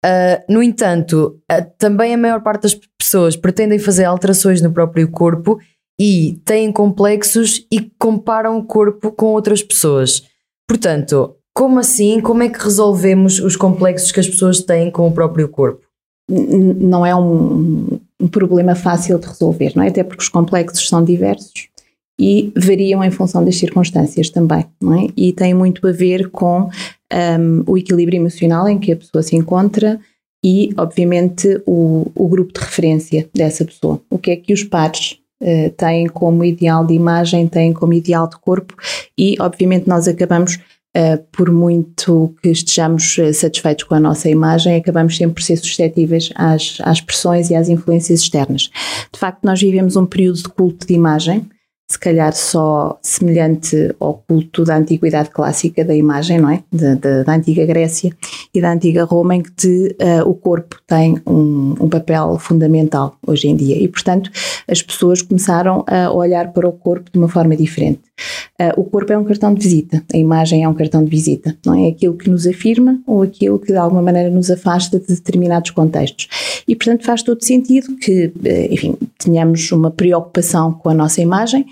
Ah, 0.07 0.41
no 0.49 0.63
entanto, 0.63 1.41
ah, 1.51 1.63
também 1.63 2.15
a 2.15 2.19
maior 2.19 2.41
parte 2.41 2.63
das 2.63 2.79
pessoas 2.97 3.35
pretendem 3.35 3.77
fazer 3.77 4.05
alterações 4.05 4.63
no 4.63 4.71
próprio 4.73 5.11
corpo 5.11 5.59
e 6.01 6.41
têm 6.45 6.71
complexos 6.71 7.67
e 7.73 7.91
comparam 7.99 8.57
o 8.57 8.65
corpo 8.65 9.11
com 9.11 9.27
outras 9.27 9.65
pessoas. 9.65 10.23
Portanto, 10.69 11.35
como 11.53 11.81
assim? 11.81 12.21
Como 12.21 12.45
é 12.45 12.49
que 12.49 12.63
resolvemos 12.63 13.41
os 13.41 13.57
complexos 13.57 14.13
que 14.13 14.21
as 14.21 14.29
pessoas 14.29 14.61
têm 14.61 14.93
com 14.93 15.09
o 15.09 15.13
próprio 15.13 15.49
corpo? 15.49 15.85
não 16.29 17.07
é 17.07 17.15
um, 17.15 18.01
um 18.21 18.27
problema 18.27 18.75
fácil 18.75 19.17
de 19.17 19.29
resolver, 19.29 19.73
não 19.77 19.85
é? 19.85 19.89
Até 19.89 20.03
porque 20.03 20.25
os 20.25 20.29
complexos 20.29 20.89
são 20.89 21.05
diversos 21.05 21.69
e 22.19 22.53
variam 22.57 23.05
em 23.05 23.13
função 23.13 23.45
das 23.45 23.57
circunstâncias 23.57 24.29
também, 24.31 24.67
não 24.83 24.95
é? 24.95 25.07
E 25.17 25.33
tem 25.33 25.55
muito 25.55 25.87
a 25.87 25.93
ver 25.93 26.31
com 26.31 26.69
um, 27.13 27.63
o 27.67 27.79
equilíbrio 27.79 28.19
emocional 28.19 28.69
em 28.69 28.79
que 28.79 28.93
a 28.93 28.97
pessoa 28.97 29.23
se 29.23 29.37
encontra 29.37 30.01
e, 30.45 30.71
obviamente, 30.77 31.61
o, 31.67 32.11
o 32.15 32.29
grupo 32.29 32.53
de 32.53 32.61
referência 32.61 33.29
dessa 33.35 33.65
pessoa. 33.65 34.01
O 34.11 34.19
que 34.19 34.31
é 34.31 34.37
que 34.37 34.53
os 34.53 34.63
pares 34.63 35.19
eh, 35.43 35.69
têm 35.71 36.07
como 36.07 36.43
ideal 36.45 36.87
de 36.87 36.95
imagem, 36.95 37.47
têm 37.47 37.73
como 37.73 37.93
ideal 37.93 38.27
de 38.27 38.39
corpo 38.39 38.75
e, 39.19 39.37
obviamente, 39.41 39.89
nós 39.89 40.09
acabamos 40.09 40.59
Uh, 40.97 41.23
por 41.31 41.51
muito 41.53 42.35
que 42.43 42.49
estejamos 42.49 43.19
uh, 43.19 43.31
satisfeitos 43.35 43.85
com 43.85 43.95
a 43.95 44.01
nossa 44.01 44.31
imagem, 44.31 44.77
acabamos 44.77 45.15
sempre 45.15 45.35
por 45.35 45.43
ser 45.43 45.59
suscetíveis 45.59 46.31
às, 46.35 46.79
às 46.81 47.03
pressões 47.03 47.51
e 47.51 47.55
às 47.55 47.69
influências 47.69 48.23
externas. 48.23 48.71
De 49.13 49.21
facto, 49.21 49.45
nós 49.45 49.61
vivemos 49.61 49.95
um 49.95 50.07
período 50.07 50.39
de 50.39 50.49
culto 50.49 50.87
de 50.87 50.95
imagem, 50.95 51.47
se 51.89 51.99
calhar 51.99 52.33
só 52.35 52.99
semelhante 53.01 53.95
ao 54.01 54.15
culto 54.29 54.65
da 54.65 54.77
antiguidade 54.77 55.31
clássica 55.31 55.85
da 55.85 55.95
imagem, 55.95 56.41
não 56.41 56.51
é? 56.51 56.63
Da, 56.73 56.95
da, 56.95 57.23
da 57.23 57.35
antiga 57.35 57.65
Grécia 57.65 58.13
e 58.53 58.61
da 58.61 58.73
antiga 58.73 59.05
Roma, 59.05 59.37
em 59.37 59.43
que 59.43 59.51
de, 59.57 59.97
uh, 60.03 60.29
o 60.29 60.35
corpo 60.35 60.81
tem 60.85 61.21
um, 61.25 61.75
um 61.81 61.89
papel 61.89 62.39
fundamental 62.41 63.17
hoje 63.25 63.47
em 63.47 63.55
dia. 63.55 63.81
E, 63.81 63.87
portanto, 63.87 64.31
as 64.69 64.83
pessoas 64.83 65.23
começaram 65.23 65.85
a 65.87 66.11
olhar 66.11 66.53
para 66.53 66.69
o 66.69 66.73
corpo 66.73 67.09
de 67.13 67.19
uma 67.19 67.29
forma 67.29 67.55
diferente. 67.55 68.01
Uh, 68.61 68.81
o 68.81 68.85
corpo 68.85 69.13
é 69.13 69.19
um 69.19 69.25
cartão 69.25 69.53
de 69.55 69.63
visita, 69.63 70.03
a 70.13 70.17
imagem 70.17 70.65
é 70.65 70.69
um 70.69 70.75
cartão 70.75 71.05
de 71.05 71.11
visita, 71.11 71.57
não 71.65 71.75
é 71.75 71.89
aquilo 71.89 72.17
que 72.17 72.31
nos 72.31 72.47
afirma 72.47 72.99
ou 73.07 73.23
aquilo 73.23 73.59
que 73.59 73.67
de 73.67 73.77
alguma 73.77 74.01
maneira 74.01 74.31
nos 74.31 74.51
afasta 74.51 74.99
de 74.99 75.07
determinados 75.07 75.71
contextos. 75.71 76.27
E 76.67 76.75
portanto 76.75 77.05
faz 77.05 77.23
todo 77.23 77.45
sentido 77.45 77.95
que, 77.97 78.27
uh, 78.27 78.73
enfim, 78.73 78.97
tenhamos 79.19 79.71
uma 79.73 79.91
preocupação 79.91 80.73
com 80.73 80.89
a 80.89 80.95
nossa 80.95 81.21
imagem. 81.21 81.67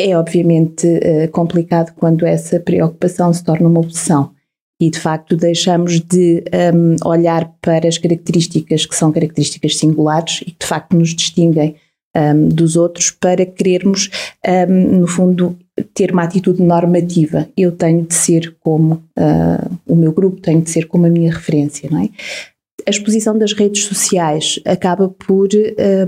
É 0.00 0.16
obviamente 0.16 0.86
uh, 0.86 1.30
complicado 1.32 1.92
quando 1.96 2.24
essa 2.24 2.60
preocupação 2.60 3.32
se 3.32 3.42
torna 3.42 3.68
uma 3.68 3.80
obsessão 3.80 4.32
e 4.80 4.90
de 4.90 4.98
facto 4.98 5.36
deixamos 5.36 6.00
de 6.00 6.44
um, 6.74 7.08
olhar 7.08 7.52
para 7.60 7.88
as 7.88 7.98
características 7.98 8.86
que 8.86 8.94
são 8.94 9.10
características 9.10 9.76
singulares 9.76 10.40
e 10.42 10.52
que 10.52 10.60
de 10.60 10.66
facto 10.66 10.96
nos 10.96 11.14
distinguem 11.14 11.74
um, 12.16 12.48
dos 12.48 12.76
outros 12.76 13.10
para 13.10 13.44
querermos, 13.44 14.08
um, 14.68 15.00
no 15.00 15.06
fundo, 15.08 15.58
ter 15.94 16.12
uma 16.12 16.22
atitude 16.22 16.62
normativa. 16.62 17.48
Eu 17.56 17.72
tenho 17.72 18.06
de 18.06 18.14
ser 18.14 18.56
como 18.60 18.94
uh, 19.18 19.78
o 19.86 19.96
meu 19.96 20.12
grupo, 20.12 20.40
tenho 20.40 20.60
de 20.60 20.70
ser 20.70 20.86
como 20.86 21.06
a 21.06 21.10
minha 21.10 21.32
referência, 21.32 21.88
não 21.90 22.02
é? 22.02 22.08
A 22.88 22.90
exposição 22.90 23.36
das 23.36 23.52
redes 23.52 23.84
sociais 23.84 24.58
acaba 24.64 25.10
por, 25.10 25.46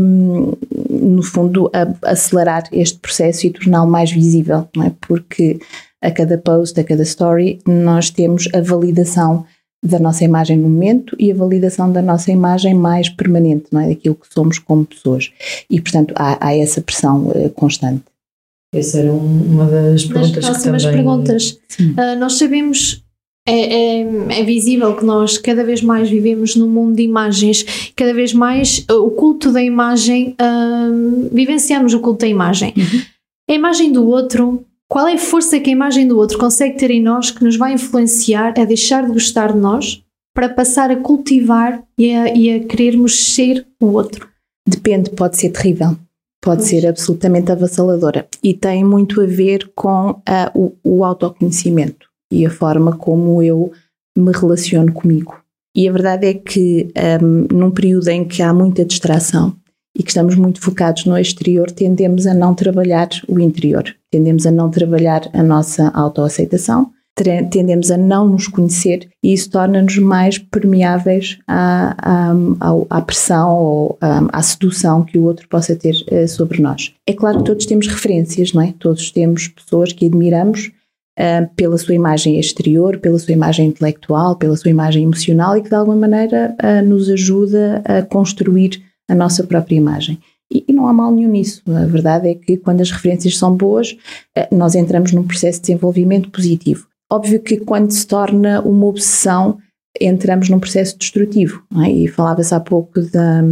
um, 0.00 0.52
no 0.88 1.22
fundo, 1.22 1.70
a, 1.74 2.10
acelerar 2.10 2.64
este 2.72 2.98
processo 2.98 3.46
e 3.46 3.50
torná-lo 3.50 3.90
mais 3.90 4.10
visível, 4.10 4.66
não 4.74 4.84
é? 4.84 4.92
Porque 4.98 5.58
a 6.00 6.10
cada 6.10 6.38
post, 6.38 6.80
a 6.80 6.84
cada 6.84 7.02
story, 7.02 7.58
nós 7.66 8.08
temos 8.08 8.48
a 8.54 8.62
validação 8.62 9.44
da 9.84 9.98
nossa 9.98 10.24
imagem 10.24 10.56
no 10.56 10.70
momento 10.70 11.14
e 11.18 11.30
a 11.30 11.34
validação 11.34 11.92
da 11.92 12.00
nossa 12.00 12.32
imagem 12.32 12.72
mais 12.72 13.10
permanente, 13.10 13.66
não 13.70 13.82
é? 13.82 13.88
Daquilo 13.88 14.14
que 14.14 14.32
somos 14.32 14.58
como 14.58 14.86
pessoas. 14.86 15.30
E, 15.68 15.78
portanto, 15.82 16.14
há, 16.16 16.46
há 16.46 16.56
essa 16.56 16.80
pressão 16.80 17.28
uh, 17.28 17.50
constante. 17.50 18.04
Essa 18.74 19.00
era 19.00 19.12
uma 19.12 19.66
das 19.66 20.06
perguntas 20.06 20.36
Nas 20.36 20.44
próximas 20.46 20.82
que 20.82 20.90
também... 20.90 21.04
perguntas, 21.04 21.58
uh, 21.78 22.18
nós 22.18 22.38
sabemos, 22.38 23.04
é, 23.50 24.00
é, 24.00 24.40
é, 24.40 24.44
visível 24.44 24.94
que 24.94 25.04
nós 25.04 25.38
cada 25.38 25.64
vez 25.64 25.82
mais 25.82 26.08
vivemos 26.08 26.56
num 26.56 26.68
mundo 26.68 26.96
de 26.96 27.02
imagens, 27.02 27.92
cada 27.96 28.14
vez 28.14 28.32
mais 28.32 28.84
uh, 28.90 28.94
o 28.94 29.10
culto 29.10 29.52
da 29.52 29.62
imagem, 29.62 30.36
vivenciamos 31.32 31.94
o 31.94 32.00
culto 32.00 32.20
da 32.20 32.28
imagem. 32.28 32.72
Uhum. 32.76 33.00
A 33.50 33.54
imagem 33.54 33.92
do 33.92 34.06
outro 34.06 34.64
qual 34.90 35.06
é 35.06 35.14
a 35.14 35.18
força 35.18 35.60
que 35.60 35.70
a 35.70 35.72
imagem 35.72 36.08
do 36.08 36.18
outro 36.18 36.36
consegue 36.36 36.76
ter 36.76 36.90
em 36.90 37.00
nós 37.00 37.30
que 37.30 37.44
nos 37.44 37.56
vai 37.56 37.72
influenciar 37.74 38.58
a 38.58 38.64
deixar 38.64 39.06
de 39.06 39.12
gostar 39.12 39.52
de 39.52 39.58
nós 39.58 40.02
para 40.34 40.48
passar 40.48 40.90
a 40.90 40.96
cultivar 40.96 41.80
e 41.96 42.12
a, 42.12 42.34
e 42.34 42.50
a 42.50 42.64
querermos 42.64 43.32
ser 43.32 43.64
o 43.80 43.86
outro? 43.92 44.28
Depende, 44.66 45.10
pode 45.10 45.38
ser 45.38 45.50
terrível. 45.50 45.96
Pode 46.42 46.64
ser 46.64 46.88
absolutamente 46.88 47.52
avassaladora. 47.52 48.26
E 48.42 48.52
tem 48.52 48.82
muito 48.82 49.20
a 49.20 49.26
ver 49.26 49.70
com 49.76 50.10
uh, 50.10 50.24
o, 50.54 50.72
o 50.82 51.04
autoconhecimento 51.04 52.09
e 52.30 52.46
a 52.46 52.50
forma 52.50 52.96
como 52.96 53.42
eu 53.42 53.72
me 54.16 54.32
relaciono 54.32 54.92
comigo. 54.92 55.40
E 55.74 55.88
a 55.88 55.92
verdade 55.92 56.26
é 56.26 56.34
que, 56.34 56.92
um, 57.22 57.56
num 57.56 57.70
período 57.70 58.08
em 58.08 58.24
que 58.24 58.42
há 58.42 58.52
muita 58.52 58.84
distração, 58.84 59.56
e 59.96 60.02
que 60.02 60.10
estamos 60.10 60.36
muito 60.36 60.60
focados 60.60 61.04
no 61.04 61.18
exterior, 61.18 61.70
tendemos 61.70 62.26
a 62.26 62.34
não 62.34 62.54
trabalhar 62.54 63.08
o 63.28 63.38
interior, 63.40 63.84
tendemos 64.10 64.46
a 64.46 64.50
não 64.50 64.70
trabalhar 64.70 65.28
a 65.32 65.42
nossa 65.42 65.88
autoaceitação, 65.88 66.90
tendemos 67.50 67.90
a 67.90 67.98
não 67.98 68.26
nos 68.26 68.46
conhecer 68.48 69.08
e 69.22 69.34
isso 69.34 69.50
torna-nos 69.50 69.98
mais 69.98 70.38
permeáveis 70.38 71.38
à, 71.46 71.94
à, 71.98 72.32
à, 72.88 73.02
pressão 73.02 73.54
ou 73.54 73.98
à, 74.00 74.38
à, 74.38 74.42
sedução 74.42 75.04
que 75.04 75.18
o 75.18 75.24
outro 75.24 75.46
possa 75.48 75.76
ter 75.76 75.94
uh, 76.10 76.26
sobre 76.26 76.62
nós. 76.62 76.94
É 77.06 77.12
claro 77.12 77.38
que 77.38 77.44
todos 77.44 77.66
temos 77.66 77.88
referências, 77.88 78.54
não 78.54 78.62
é? 78.62 78.72
Todos 78.78 79.10
temos 79.10 79.48
pessoas 79.48 79.92
que 79.92 80.06
admiramos 80.06 80.70
uh, 81.20 81.48
pela 81.54 81.76
sua 81.76 81.94
imagem 81.94 82.40
exterior, 82.40 82.98
pela 82.98 83.18
sua 83.18 83.34
imagem 83.34 83.66
intelectual, 83.66 84.36
pela 84.36 84.56
sua 84.56 84.70
imagem 84.70 85.02
emocional 85.04 85.56
e 85.56 85.62
que 85.62 85.68
de 85.68 85.74
alguma 85.74 85.96
maneira 85.96 86.56
uh, 86.62 86.86
nos 86.86 87.10
ajuda 87.10 87.82
a 87.84 88.02
construir 88.02 88.82
a 89.08 89.14
nossa 89.14 89.44
própria 89.44 89.76
imagem. 89.76 90.18
E, 90.52 90.64
e, 90.66 90.72
não 90.72 90.88
há 90.88 90.92
mal 90.92 91.12
nenhum 91.12 91.30
nisso. 91.30 91.62
A 91.68 91.86
verdade 91.86 92.28
é 92.28 92.34
que 92.34 92.56
quando 92.56 92.80
as 92.80 92.90
referências 92.90 93.36
são 93.36 93.56
boas, 93.56 93.96
eh, 94.36 94.48
nós 94.50 94.74
entramos 94.74 95.12
num 95.12 95.22
processo 95.22 95.60
de 95.60 95.68
desenvolvimento 95.68 96.28
positivo. 96.28 96.86
Óbvio 97.08 97.40
que 97.40 97.58
quando 97.58 97.92
se 97.92 98.04
torna 98.04 98.60
uma 98.62 98.86
obsessão, 98.86 99.58
entramos 100.00 100.48
num 100.48 100.58
processo 100.58 100.98
destrutivo. 100.98 101.62
É? 101.84 101.90
E 101.90 102.08
falava-se 102.08 102.54
há 102.54 102.60
pouco 102.60 103.00
da, 103.00 103.42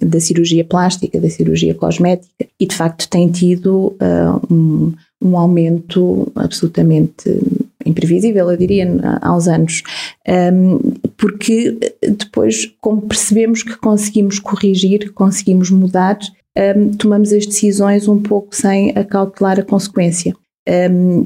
da 0.00 0.20
cirurgia 0.20 0.64
plástica, 0.64 1.20
da 1.20 1.30
cirurgia 1.30 1.74
cosmética, 1.74 2.46
e 2.58 2.66
de 2.66 2.74
facto 2.74 3.08
tem 3.08 3.30
tido 3.30 3.96
uh, 4.00 4.52
um, 4.52 4.92
um 5.22 5.36
aumento 5.36 6.30
absolutamente 6.34 7.40
imprevisível, 7.84 8.50
eu 8.50 8.56
diria, 8.56 8.88
uns 9.24 9.48
anos, 9.48 9.82
porque 11.16 11.76
depois, 12.00 12.72
como 12.80 13.02
percebemos 13.02 13.62
que 13.62 13.76
conseguimos 13.76 14.38
corrigir, 14.38 15.12
conseguimos 15.12 15.70
mudar, 15.70 16.18
tomamos 16.98 17.32
as 17.32 17.46
decisões 17.46 18.06
um 18.08 18.20
pouco 18.20 18.54
sem 18.54 18.90
acautelar 18.90 19.58
a 19.58 19.64
consequência. 19.64 20.34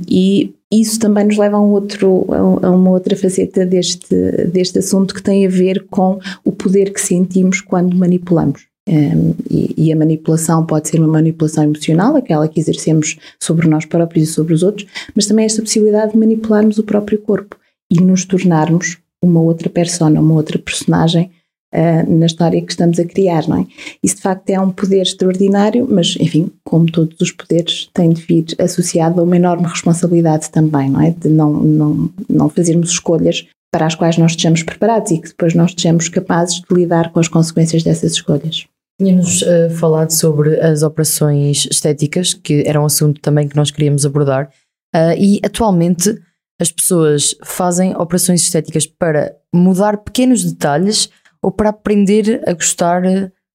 E 0.08 0.54
isso 0.72 0.98
também 0.98 1.26
nos 1.26 1.36
leva 1.36 1.56
a, 1.56 1.60
um 1.60 1.72
outro, 1.72 2.26
a 2.62 2.70
uma 2.70 2.90
outra 2.90 3.16
faceta 3.16 3.64
deste, 3.64 4.14
deste 4.50 4.78
assunto 4.78 5.14
que 5.14 5.22
tem 5.22 5.46
a 5.46 5.50
ver 5.50 5.86
com 5.90 6.18
o 6.44 6.52
poder 6.52 6.92
que 6.92 7.00
sentimos 7.00 7.60
quando 7.60 7.96
manipulamos. 7.96 8.66
Um, 8.88 9.34
e, 9.50 9.74
e, 9.88 9.92
a 9.92 9.96
manipulação 9.96 10.64
pode 10.64 10.88
ser 10.88 11.00
uma 11.00 11.08
manipulação 11.08 11.64
emocional, 11.64 12.14
aquela 12.14 12.46
que 12.46 12.60
exercemos 12.60 13.16
sobre 13.42 13.66
nós 13.66 13.84
próprios 13.84 14.28
e 14.28 14.32
sobre 14.32 14.54
os 14.54 14.62
outros, 14.62 14.88
mas 15.12 15.26
também 15.26 15.44
esta 15.44 15.60
possibilidade 15.60 16.12
de 16.12 16.18
manipularmos 16.18 16.78
o 16.78 16.84
próprio 16.84 17.18
corpo 17.18 17.56
e 17.90 18.00
nos 18.00 18.24
tornarmos 18.24 18.98
uma 19.20 19.40
outra 19.40 19.68
persona, 19.68 20.20
uma 20.20 20.34
outra 20.34 20.56
personagem 20.56 21.32
uh, 21.74 22.18
na 22.18 22.26
história 22.26 22.62
que 22.62 22.70
estamos 22.70 23.00
a 23.00 23.04
criar, 23.04 23.48
não 23.48 23.62
é? 23.62 23.66
Isso 24.02 24.16
de 24.16 24.22
facto 24.22 24.48
é 24.50 24.60
um 24.60 24.70
poder 24.70 25.02
extraordinário, 25.02 25.86
mas 25.90 26.16
enfim, 26.20 26.50
como 26.64 26.90
todos 26.90 27.20
os 27.20 27.32
poderes, 27.32 27.88
tem 27.92 28.10
de 28.10 28.22
vir 28.22 28.46
associado 28.58 29.20
a 29.20 29.24
uma 29.24 29.36
enorme 29.36 29.66
responsabilidade 29.66 30.50
também, 30.50 30.90
não 30.90 31.00
é? 31.00 31.10
De 31.10 31.28
não, 31.28 31.52
não, 31.52 32.10
não 32.28 32.48
fazermos 32.48 32.90
escolhas 32.90 33.46
para 33.72 33.86
as 33.86 33.94
quais 33.94 34.16
nós 34.16 34.32
estejamos 34.32 34.62
preparados 34.62 35.10
e 35.10 35.18
que 35.18 35.28
depois 35.28 35.54
nós 35.54 35.70
estejamos 35.70 36.08
capazes 36.08 36.60
de 36.60 36.74
lidar 36.74 37.12
com 37.12 37.18
as 37.18 37.28
consequências 37.28 37.82
dessas 37.82 38.12
escolhas. 38.12 38.66
Tínhamos 38.98 39.42
uh, 39.42 39.70
falado 39.70 40.10
sobre 40.10 40.58
as 40.60 40.82
operações 40.82 41.66
estéticas, 41.70 42.32
que 42.32 42.62
era 42.66 42.80
um 42.80 42.86
assunto 42.86 43.20
também 43.20 43.46
que 43.46 43.56
nós 43.56 43.70
queríamos 43.70 44.06
abordar, 44.06 44.50
uh, 44.94 45.12
e 45.18 45.38
atualmente 45.44 46.18
as 46.58 46.72
pessoas 46.72 47.36
fazem 47.44 47.94
operações 47.96 48.42
estéticas 48.42 48.86
para 48.86 49.36
mudar 49.54 49.98
pequenos 49.98 50.42
detalhes 50.42 51.10
ou 51.42 51.52
para 51.52 51.68
aprender 51.68 52.42
a 52.46 52.54
gostar 52.54 53.02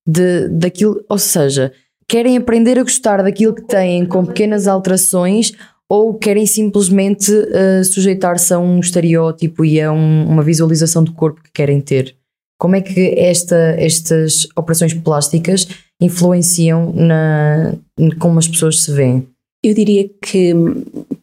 de, 0.08 0.48
daquilo, 0.50 1.04
ou 1.10 1.18
seja, 1.18 1.74
querem 2.08 2.38
aprender 2.38 2.78
a 2.78 2.84
gostar 2.84 3.24
daquilo 3.24 3.56
que 3.56 3.64
têm 3.64 4.06
com 4.06 4.26
pequenas 4.26 4.68
alterações 4.68 5.54
ou 5.90 6.14
querem 6.14 6.46
simplesmente 6.46 7.32
uh, 7.32 7.84
sujeitar-se 7.84 8.54
a 8.54 8.60
um 8.60 8.80
estereótipo 8.80 9.66
e 9.66 9.82
a 9.82 9.92
um, 9.92 10.26
uma 10.28 10.44
visualização 10.44 11.04
do 11.04 11.14
corpo 11.14 11.42
que 11.42 11.52
querem 11.52 11.82
ter. 11.82 12.16
Como 12.62 12.76
é 12.76 12.82
que 12.82 13.16
esta, 13.18 13.56
estas 13.80 14.48
operações 14.56 14.94
plásticas 14.94 15.68
influenciam 16.00 16.94
na 16.94 17.74
como 18.20 18.38
as 18.38 18.48
pessoas 18.48 18.84
se 18.84 18.92
veem? 18.92 19.26
Eu 19.64 19.74
diria 19.74 20.08
que 20.24 20.54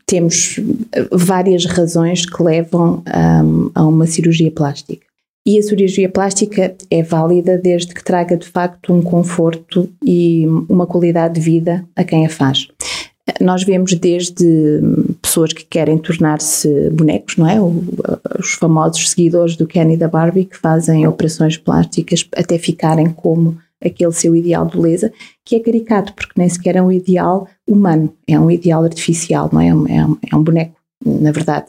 temos 0.05 0.59
várias 1.13 1.65
razões 1.65 2.27
que 2.27 2.43
levam 2.43 3.05
um, 3.07 3.71
a 3.73 3.87
uma 3.87 4.05
cirurgia 4.09 4.51
plástica. 4.51 5.07
E 5.47 5.57
a 5.61 5.63
cirurgia 5.63 6.09
plástica 6.09 6.75
é 6.91 7.05
válida 7.05 7.57
desde 7.57 7.95
que 7.95 8.03
traga 8.03 8.37
de 8.37 8.47
facto 8.49 8.93
um 8.93 9.01
conforto 9.01 9.89
e 10.05 10.45
uma 10.69 10.89
qualidade 10.89 11.35
de 11.35 11.41
vida 11.41 11.85
a 11.95 12.03
quem 12.03 12.27
a 12.27 12.29
faz. 12.29 12.67
Nós 13.41 13.63
vemos 13.63 13.95
desde 13.95 14.81
pessoas 15.39 15.53
que 15.53 15.65
querem 15.65 15.99
tornar-se 15.99 16.91
bonecos, 16.91 17.37
não 17.37 17.49
é? 17.49 17.61
Os 18.39 18.53
famosos 18.55 19.11
seguidores 19.11 19.57
do 19.57 19.67
Kenny 19.67 19.97
da 19.97 20.09
Barbie 20.09 20.45
que 20.45 20.57
fazem 20.57 21.07
operações 21.07 21.57
plásticas 21.57 22.29
até 22.35 22.59
ficarem 22.59 23.11
como 23.11 23.57
aquele 23.81 24.13
seu 24.13 24.35
ideal 24.35 24.67
de 24.67 24.77
beleza, 24.77 25.13
que 25.45 25.55
é 25.55 25.61
caricato, 25.61 26.13
porque 26.15 26.33
nem 26.37 26.49
sequer 26.49 26.75
é 26.75 26.83
um 26.83 26.91
ideal 26.91 27.47
humano, 27.67 28.13
é 28.27 28.39
um 28.39 28.51
ideal 28.51 28.83
artificial, 28.83 29.49
não 29.53 29.61
é? 29.61 29.69
É 29.69 29.75
um, 29.75 30.19
é 30.33 30.37
um 30.37 30.43
boneco, 30.43 30.75
na 31.05 31.31
verdade. 31.31 31.67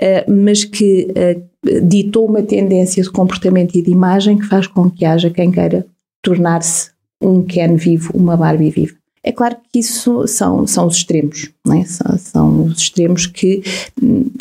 Uh, 0.00 0.30
mas 0.30 0.64
que 0.64 1.08
uh, 1.10 1.80
ditou 1.88 2.26
uma 2.26 2.42
tendência 2.42 3.02
de 3.02 3.10
comportamento 3.10 3.74
e 3.74 3.82
de 3.82 3.90
imagem 3.90 4.36
que 4.36 4.46
faz 4.46 4.66
com 4.66 4.90
que 4.90 5.06
haja 5.06 5.30
quem 5.30 5.50
queira 5.50 5.86
tornar-se 6.22 6.90
um 7.20 7.42
Ken 7.42 7.74
vivo, 7.76 8.12
uma 8.14 8.36
Barbie 8.36 8.70
viva. 8.70 8.97
É 9.22 9.32
claro 9.32 9.56
que 9.72 9.80
isso 9.80 10.26
são, 10.26 10.66
são 10.66 10.86
os 10.86 10.96
extremos, 10.96 11.50
é? 11.68 11.84
são, 11.84 12.18
são, 12.18 12.64
os 12.64 12.78
extremos 12.78 13.26
que 13.26 13.62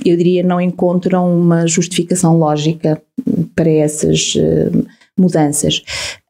eu 0.06 0.16
diria 0.16 0.44
não 0.44 0.62
encontram 0.62 1.40
uma 1.40 1.68
justificação 1.68 2.38
lógica 2.38 3.02
para 3.56 3.70
essas 3.70 4.36
uh, 4.36 4.86
mudanças. 5.18 5.84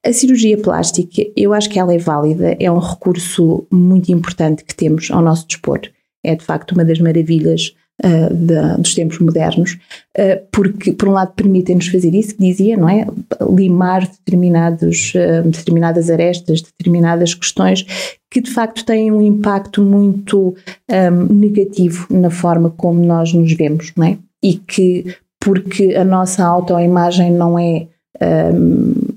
A 0.04 0.14
cirurgia 0.14 0.58
plástica, 0.58 1.24
eu 1.36 1.54
acho 1.54 1.70
que 1.70 1.80
ela 1.80 1.94
é 1.94 1.98
válida, 1.98 2.56
é 2.60 2.72
um 2.72 2.80
recurso 2.80 3.68
muito 3.72 4.12
importante 4.12 4.64
que 4.64 4.76
temos 4.76 5.12
ao 5.12 5.22
nosso 5.22 5.46
dispor. 5.48 5.82
É 6.24 6.36
de 6.36 6.44
facto 6.44 6.72
uma 6.72 6.86
das 6.86 7.00
maravilhas 7.00 7.74
uh, 8.04 8.78
dos 8.78 8.94
tempos 8.94 9.20
modernos, 9.20 9.78
uh, 10.18 10.46
porque, 10.52 10.92
por 10.94 11.10
um 11.10 11.14
lado, 11.14 11.34
permitem-nos 11.36 11.88
fazer 11.88 12.14
isso 12.14 12.36
que 12.36 12.42
dizia, 12.42 12.78
não 12.78 12.90
é? 12.90 13.08
Limar 13.50 14.08
determinados, 14.08 15.14
uh, 15.16 15.48
determinadas 15.50 16.10
arestas, 16.10 16.62
determinadas 16.62 17.34
questões 17.34 17.86
que, 18.30 18.42
de 18.42 18.52
facto, 18.52 18.86
têm 18.86 19.12
um 19.12 19.22
impacto 19.22 19.82
muito 19.82 20.56
um, 20.90 21.34
negativo 21.34 22.08
na 22.10 22.30
forma 22.30 22.70
como 22.70 23.04
nós 23.04 23.34
nos 23.34 23.54
vemos, 23.54 23.94
não 23.96 24.06
é? 24.06 24.18
E 24.44 24.56
que, 24.56 25.16
porque 25.40 25.96
a 25.96 26.04
nossa 26.04 26.46
autoimagem 26.46 27.32
não 27.32 27.58
é 27.58 27.88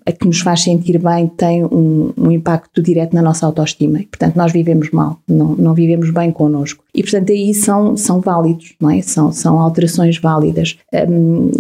a 0.07 0.12
que 0.12 0.26
nos 0.26 0.40
faz 0.40 0.62
sentir 0.62 0.99
bem 0.99 1.26
tem 1.28 1.64
um, 1.64 2.12
um, 2.16 2.30
impacto 2.30 2.83
direto 2.83 3.14
na 3.14 3.23
nossa 3.23 3.47
autoestima. 3.47 3.99
Portanto, 4.11 4.37
nós 4.37 4.52
vivemos 4.52 4.90
mal, 4.90 5.19
não, 5.26 5.54
não 5.57 5.75
vivemos 5.75 6.11
bem 6.11 6.30
connosco. 6.30 6.85
E, 6.95 7.02
portanto, 7.02 7.30
aí 7.33 7.54
são, 7.54 7.97
são 7.97 8.21
válidos, 8.21 8.75
não 8.80 8.90
é? 8.90 9.00
São, 9.02 9.33
são 9.33 9.59
alterações 9.59 10.19
válidas. 10.19 10.78
Um, 11.09 11.50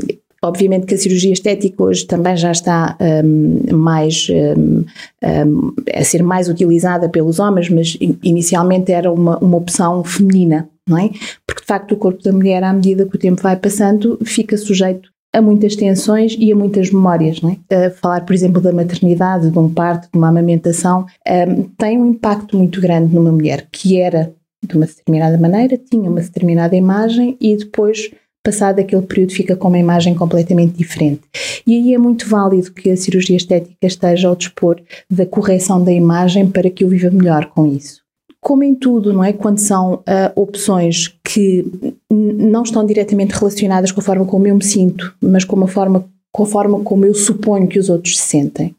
Obviamente 0.42 0.86
que 0.86 0.94
a 0.94 0.98
cirurgia 0.98 1.34
estética 1.34 1.82
hoje 1.82 2.06
também 2.06 2.34
já 2.34 2.50
está 2.50 2.96
um, 3.22 3.76
mais 3.76 4.26
um, 4.30 4.84
um, 5.22 5.74
a 5.94 6.02
ser 6.02 6.22
mais 6.22 6.48
utilizada 6.48 7.10
pelos 7.10 7.38
homens, 7.38 7.68
mas 7.68 7.98
inicialmente 8.22 8.90
era 8.90 9.12
uma, 9.12 9.36
uma 9.36 9.58
opção 9.58 10.02
feminina, 10.02 10.66
não 10.88 10.96
é? 10.96 11.10
Porque 11.46 11.60
de 11.60 11.66
facto 11.66 11.92
o 11.92 11.96
corpo 11.96 12.22
da 12.22 12.32
mulher, 12.32 12.64
à 12.64 12.72
medida 12.72 13.04
que 13.04 13.16
o 13.16 13.18
tempo 13.18 13.42
vai 13.42 13.54
passando, 13.54 14.18
fica 14.24 14.56
sujeito 14.56 15.10
a 15.32 15.40
muitas 15.40 15.76
tensões 15.76 16.36
e 16.38 16.52
a 16.52 16.56
muitas 16.56 16.90
memórias. 16.90 17.40
Não 17.40 17.56
é? 17.68 17.86
A 17.86 17.90
falar, 17.90 18.24
por 18.24 18.34
exemplo, 18.34 18.60
da 18.60 18.72
maternidade, 18.72 19.50
de 19.50 19.58
um 19.58 19.72
parto, 19.72 20.08
de 20.12 20.18
uma 20.18 20.28
amamentação, 20.28 21.06
um, 21.26 21.62
tem 21.78 21.98
um 21.98 22.06
impacto 22.06 22.56
muito 22.56 22.80
grande 22.80 23.14
numa 23.14 23.32
mulher 23.32 23.66
que 23.70 24.00
era 24.00 24.32
de 24.62 24.76
uma 24.76 24.86
determinada 24.86 25.38
maneira, 25.38 25.78
tinha 25.78 26.10
uma 26.10 26.20
determinada 26.20 26.76
imagem 26.76 27.36
e 27.40 27.56
depois 27.56 28.10
passado 28.44 28.80
aquele 28.80 29.02
período 29.02 29.32
fica 29.32 29.56
com 29.56 29.68
uma 29.68 29.78
imagem 29.78 30.14
completamente 30.14 30.76
diferente. 30.76 31.22
E 31.66 31.74
aí 31.74 31.94
é 31.94 31.98
muito 31.98 32.28
válido 32.28 32.72
que 32.72 32.90
a 32.90 32.96
cirurgia 32.96 33.36
estética 33.36 33.86
esteja 33.86 34.28
ao 34.28 34.36
dispor 34.36 34.80
da 35.10 35.26
correção 35.26 35.82
da 35.82 35.92
imagem 35.92 36.48
para 36.48 36.70
que 36.70 36.84
eu 36.84 36.88
viva 36.88 37.10
melhor 37.10 37.46
com 37.46 37.66
isso. 37.66 37.99
Como 38.40 38.64
em 38.64 38.74
tudo, 38.74 39.12
não 39.12 39.22
é? 39.22 39.32
Quando 39.32 39.58
são 39.58 39.94
uh, 39.94 40.02
opções 40.34 41.08
que 41.22 41.64
não 42.10 42.62
estão 42.62 42.84
diretamente 42.86 43.34
relacionadas 43.34 43.92
com 43.92 44.00
a 44.00 44.04
forma 44.04 44.24
como 44.24 44.46
eu 44.46 44.54
me 44.54 44.64
sinto, 44.64 45.14
mas 45.20 45.44
com 45.44 45.62
a 45.62 45.68
forma, 45.68 46.06
com 46.32 46.42
a 46.42 46.46
forma 46.46 46.80
como 46.80 47.04
eu 47.04 47.14
suponho 47.14 47.68
que 47.68 47.78
os 47.78 47.90
outros 47.90 48.18
se 48.18 48.26
sentem 48.26 48.74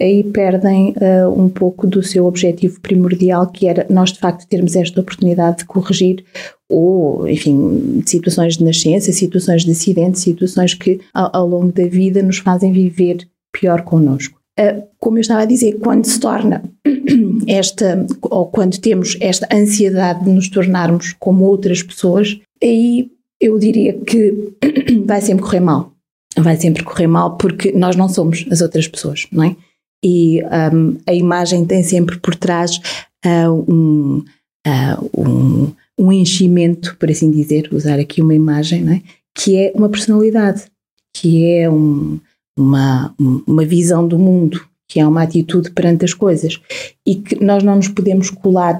aí 0.00 0.22
perdem 0.24 0.90
uh, 0.90 1.30
um 1.30 1.48
pouco 1.48 1.86
do 1.86 2.02
seu 2.02 2.26
objetivo 2.26 2.80
primordial, 2.80 3.46
que 3.46 3.66
era 3.66 3.86
nós 3.88 4.12
de 4.12 4.18
facto 4.18 4.46
termos 4.46 4.76
esta 4.76 5.00
oportunidade 5.00 5.58
de 5.58 5.64
corrigir 5.64 6.24
ou, 6.68 7.26
enfim, 7.28 8.02
situações 8.04 8.56
de 8.56 8.64
nascença, 8.64 9.12
situações 9.12 9.64
de 9.64 9.70
acidente, 9.70 10.18
situações 10.18 10.74
que 10.74 11.00
ao, 11.14 11.30
ao 11.32 11.46
longo 11.46 11.72
da 11.72 11.86
vida 11.86 12.22
nos 12.22 12.38
fazem 12.38 12.72
viver 12.72 13.26
pior 13.52 13.82
connosco. 13.82 14.35
Uh, 14.58 14.86
como 14.98 15.18
eu 15.18 15.20
estava 15.20 15.42
a 15.42 15.46
dizer, 15.46 15.78
quando 15.80 16.06
se 16.06 16.18
torna 16.18 16.64
esta, 17.46 18.06
ou 18.22 18.46
quando 18.46 18.78
temos 18.78 19.16
esta 19.20 19.46
ansiedade 19.54 20.24
de 20.24 20.30
nos 20.30 20.48
tornarmos 20.48 21.14
como 21.18 21.44
outras 21.44 21.82
pessoas, 21.82 22.40
aí 22.62 23.10
eu 23.40 23.58
diria 23.58 23.92
que 23.92 24.54
vai 25.04 25.20
sempre 25.20 25.44
correr 25.44 25.60
mal. 25.60 25.92
Vai 26.38 26.56
sempre 26.56 26.82
correr 26.82 27.06
mal 27.06 27.36
porque 27.36 27.72
nós 27.72 27.96
não 27.96 28.08
somos 28.08 28.46
as 28.50 28.60
outras 28.60 28.88
pessoas, 28.88 29.26
não 29.30 29.44
é? 29.44 29.56
e 30.06 30.40
um, 30.72 30.98
a 31.06 31.12
imagem 31.12 31.64
tem 31.64 31.82
sempre 31.82 32.18
por 32.18 32.36
trás 32.36 32.80
uh, 33.24 33.72
um, 33.72 34.24
uh, 34.66 35.20
um, 35.20 35.72
um, 35.98 36.12
enchimento, 36.12 36.96
por 36.96 37.10
assim 37.10 37.28
dizer, 37.28 37.68
usar 37.72 37.98
aqui 37.98 38.22
uma 38.22 38.34
imagem, 38.34 38.88
é? 38.88 39.02
que 39.34 39.56
é 39.56 39.72
uma 39.74 39.88
personalidade, 39.88 40.64
que 41.12 41.44
é 41.46 41.68
um, 41.68 42.20
uma, 42.56 43.14
uma 43.18 43.64
visão 43.64 44.06
do 44.06 44.18
mundo, 44.18 44.64
que 44.88 45.00
é 45.00 45.06
uma 45.06 45.22
atitude 45.22 45.70
perante 45.70 46.04
as 46.04 46.14
coisas 46.14 46.60
e 47.04 47.16
que 47.16 47.42
nós 47.42 47.62
não 47.62 47.76
nos 47.76 47.88
podemos 47.88 48.30
colar 48.30 48.78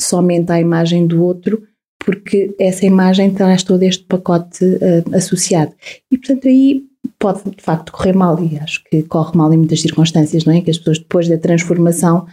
somente 0.00 0.52
à 0.52 0.60
imagem 0.60 1.06
do 1.06 1.22
outro 1.22 1.62
porque 2.06 2.54
essa 2.60 2.86
imagem 2.86 3.32
traz 3.32 3.64
todo 3.64 3.82
este 3.82 4.04
pacote 4.04 4.64
uh, 4.64 5.16
associado. 5.16 5.72
E 6.10 6.16
portanto 6.16 6.46
aí 6.46 6.84
pode 7.18 7.42
de 7.50 7.62
facto 7.62 7.90
correr 7.90 8.12
mal 8.12 8.40
e 8.42 8.58
acho 8.58 8.82
que 8.84 9.02
corre 9.02 9.36
mal 9.36 9.52
em 9.52 9.56
muitas 9.56 9.80
circunstâncias, 9.80 10.44
não 10.44 10.54
é? 10.54 10.60
Que 10.60 10.70
as 10.70 10.78
pessoas 10.78 11.00
depois 11.00 11.28
da 11.28 11.36
transformação 11.36 12.26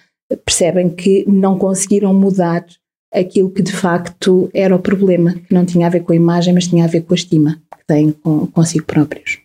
percebem 0.46 0.90
que 0.90 1.26
não 1.28 1.58
conseguiram 1.58 2.14
mudar 2.14 2.66
aquilo 3.12 3.50
que 3.50 3.62
de 3.62 3.72
facto 3.72 4.50
era 4.54 4.76
o 4.76 4.80
problema, 4.80 5.34
que 5.34 5.54
não 5.54 5.66
tinha 5.66 5.88
a 5.88 5.90
ver 5.90 6.02
com 6.02 6.14
a 6.14 6.16
imagem, 6.16 6.54
mas 6.54 6.68
tinha 6.68 6.84
a 6.86 6.88
ver 6.88 7.02
com 7.02 7.14
a 7.14 7.16
estima 7.16 7.62
que 7.78 7.86
têm 7.88 8.12
com, 8.12 8.48
consigo 8.48 8.86
próprios. 8.86 9.43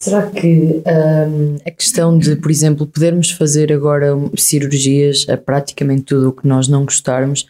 Será 0.00 0.30
que 0.30 0.82
hum, 0.86 1.56
a 1.66 1.70
questão 1.70 2.16
de, 2.16 2.36
por 2.36 2.50
exemplo, 2.50 2.86
podermos 2.86 3.30
fazer 3.30 3.72
agora 3.72 4.14
cirurgias 4.36 5.26
a 5.28 5.36
praticamente 5.36 6.04
tudo 6.04 6.28
o 6.28 6.32
que 6.32 6.46
nós 6.46 6.68
não 6.68 6.84
gostarmos, 6.84 7.46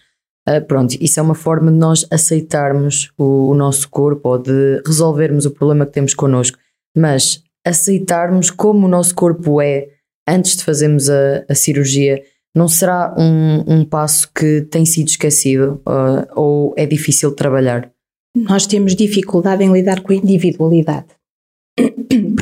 uh, 0.49 0.65
pronto, 0.67 0.97
isso 0.99 1.21
é 1.21 1.23
uma 1.23 1.35
forma 1.35 1.71
de 1.71 1.77
nós 1.77 2.07
aceitarmos 2.11 3.11
o, 3.19 3.51
o, 3.51 3.55
nosso 3.55 3.89
corpo 3.91 4.31
ou 4.31 4.39
de 4.39 4.83
resolvermos 4.87 5.45
o 5.45 5.51
problema 5.51 5.85
que 5.85 5.93
temos 5.93 6.15
connosco 6.15 6.59
mas 6.99 7.43
aceitarmos 7.65 8.51
como 8.51 8.87
o 8.87 8.91
nosso 8.91 9.15
corpo 9.15 9.61
é 9.61 9.89
antes 10.29 10.57
de 10.57 10.65
fazermos 10.65 11.09
a, 11.09 11.45
a 11.49 11.55
cirurgia 11.55 12.23
não 12.55 12.67
será 12.67 13.15
um, 13.17 13.65
um, 13.73 13.85
passo 13.85 14.31
que 14.33 14.63
tem 14.63 14.85
sido 14.85 15.09
esquecido 15.09 15.81
uh, 15.87 16.27
ou 16.35 16.75
é 16.77 16.87
difícil 16.87 17.31
trabalhar? 17.33 17.91
Nós 18.35 18.67
temos 18.67 18.97
dificuldade 18.97 19.63
em 19.63 19.73
lidar 19.73 20.01
com 20.01 20.13
a 20.13 20.17
individualidade, 20.17 21.07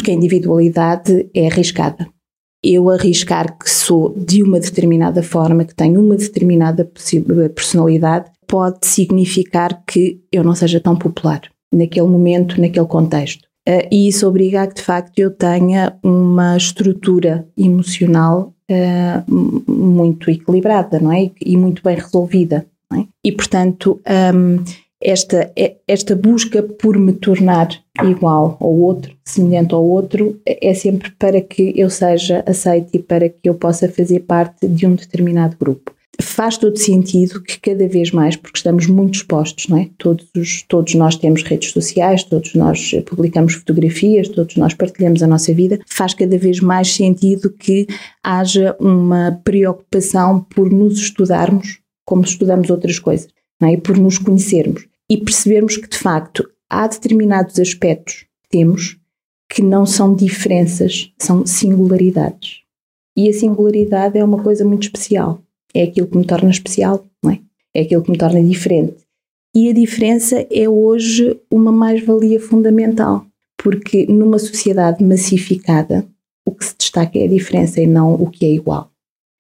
porque 0.07 0.12
a 0.12 0.14
individualidade 0.14 1.29
é 1.35 1.49
arriscada. 1.49 2.07
Eu 2.62 2.88
arriscar 2.90 3.59
que 3.59 3.69
sou 3.69 4.14
de 4.16 4.40
uma 4.40 4.61
determinada 4.61 5.21
forma, 5.21 5.64
que 5.64 5.75
tenho 5.75 6.01
uma 6.01 6.16
determinada 6.16 6.88
personalidade, 7.55 8.31
pode 8.47 8.87
significar 8.87 9.83
que 9.85 10.21
eu 10.31 10.45
não 10.45 10.55
seja 10.55 10.79
tão 10.79 10.95
popular 10.95 11.42
naquele 11.73 12.07
momento, 12.07 12.61
naquele 12.61 12.87
contexto. 12.87 13.42
Uh, 13.69 13.83
e 13.90 14.07
isso 14.07 14.29
obriga 14.29 14.62
a 14.62 14.66
que 14.69 14.77
de 14.77 14.83
facto 14.83 15.19
eu 15.19 15.33
tenha 15.33 15.99
uma 16.05 16.57
estrutura 16.57 17.49
emocional 17.59 18.55
uh, 18.71 19.33
muito 19.69 20.31
equilibrada, 20.31 21.01
não 21.01 21.12
é? 21.12 21.33
E 21.45 21.57
muito 21.57 21.83
bem 21.83 21.97
resolvida. 21.97 22.64
É? 22.95 23.05
E 23.25 23.33
portanto, 23.33 24.01
um, 24.33 24.62
esta, 25.00 25.52
esta 25.87 26.16
busca 26.16 26.62
por 26.62 26.98
me 26.98 27.12
tornar 27.12 27.68
igual 28.02 28.56
ao 28.61 28.74
outro, 28.74 29.14
semelhante 29.24 29.74
ao 29.74 29.85
outro, 29.85 30.40
é 30.46 30.74
sempre 30.74 31.11
para 31.18 31.40
que 31.40 31.72
eu 31.76 31.90
seja 31.90 32.42
aceite 32.46 32.90
e 32.94 32.98
para 32.98 33.28
que 33.28 33.48
eu 33.48 33.54
possa 33.54 33.88
fazer 33.88 34.20
parte 34.20 34.66
de 34.66 34.87
um 34.87 34.94
determinado 34.94 35.56
grupo. 35.59 35.94
Faz 36.18 36.56
todo 36.56 36.78
sentido 36.78 37.42
que 37.42 37.61
cada 37.61 37.87
vez 37.87 38.11
mais, 38.11 38.37
porque 38.37 38.56
estamos 38.56 38.87
muito 38.87 39.16
expostos, 39.16 39.68
não 39.68 39.76
é? 39.76 39.90
Todos, 39.98 40.26
os, 40.35 40.62
todos 40.62 40.94
nós 40.94 41.14
temos 41.14 41.42
redes 41.42 41.72
sociais, 41.72 42.24
todos 42.24 42.54
nós 42.54 42.92
publicamos 43.04 43.52
fotografias, 43.52 44.28
todos 44.28 44.56
nós 44.56 44.72
partilhamos 44.72 45.22
a 45.22 45.26
nossa 45.26 45.52
vida, 45.52 45.78
faz 45.87 46.14
cada 46.14 46.38
vez 46.38 46.61
mais 46.61 46.94
sentido 46.94 47.52
que 47.52 47.87
haja 48.22 48.74
uma 48.80 49.38
preocupação 49.44 50.40
por 50.40 50.72
nos 50.72 50.98
estudarmos 50.98 51.80
como 52.06 52.22
estudamos 52.22 52.70
outras 52.70 52.98
coisas, 52.98 53.28
não 53.61 53.69
é? 53.69 53.77
Por 53.77 53.97
nos 53.97 54.19
conhecermos 54.19 54.87
e 55.09 55.16
percebermos 55.16 55.77
que 55.77 55.88
de 55.88 55.99
facto 55.99 56.49
há 56.69 56.87
determinados 56.87 57.59
aspectos 57.59 58.27
que 58.42 58.49
temos 58.51 58.99
que 59.49 59.62
não 59.62 59.87
são 59.87 60.14
diferenças, 60.14 61.12
são 61.19 61.47
singularidades. 61.47 62.62
E 63.16 63.29
a 63.29 63.33
singularidade 63.33 64.19
é 64.19 64.25
uma 64.25 64.42
coisa 64.42 64.64
muito 64.64 64.83
especial 64.85 65.42
é 65.77 65.83
aquilo 65.83 66.07
que 66.07 66.16
me 66.16 66.25
torna 66.25 66.51
especial, 66.51 67.07
não 67.23 67.33
é? 67.33 67.40
É 67.75 67.83
aquilo 67.83 68.03
que 68.03 68.11
me 68.11 68.19
torna 68.19 68.42
diferente. 68.42 68.97
E 69.55 69.69
a 69.69 69.73
diferença 69.73 70.47
é 70.51 70.69
hoje 70.69 71.38
uma 71.51 71.71
mais-valia 71.71 72.40
fundamental, 72.40 73.27
porque 73.57 74.07
numa 74.07 74.38
sociedade 74.38 75.05
massificada, 75.05 76.07
o 76.47 76.53
que 76.53 76.64
se 76.64 76.75
destaca 76.79 77.19
é 77.19 77.25
a 77.25 77.29
diferença 77.29 77.81
e 77.81 77.87
não 77.87 78.14
o 78.14 78.31
que 78.31 78.47
é 78.47 78.51
igual. 78.51 78.90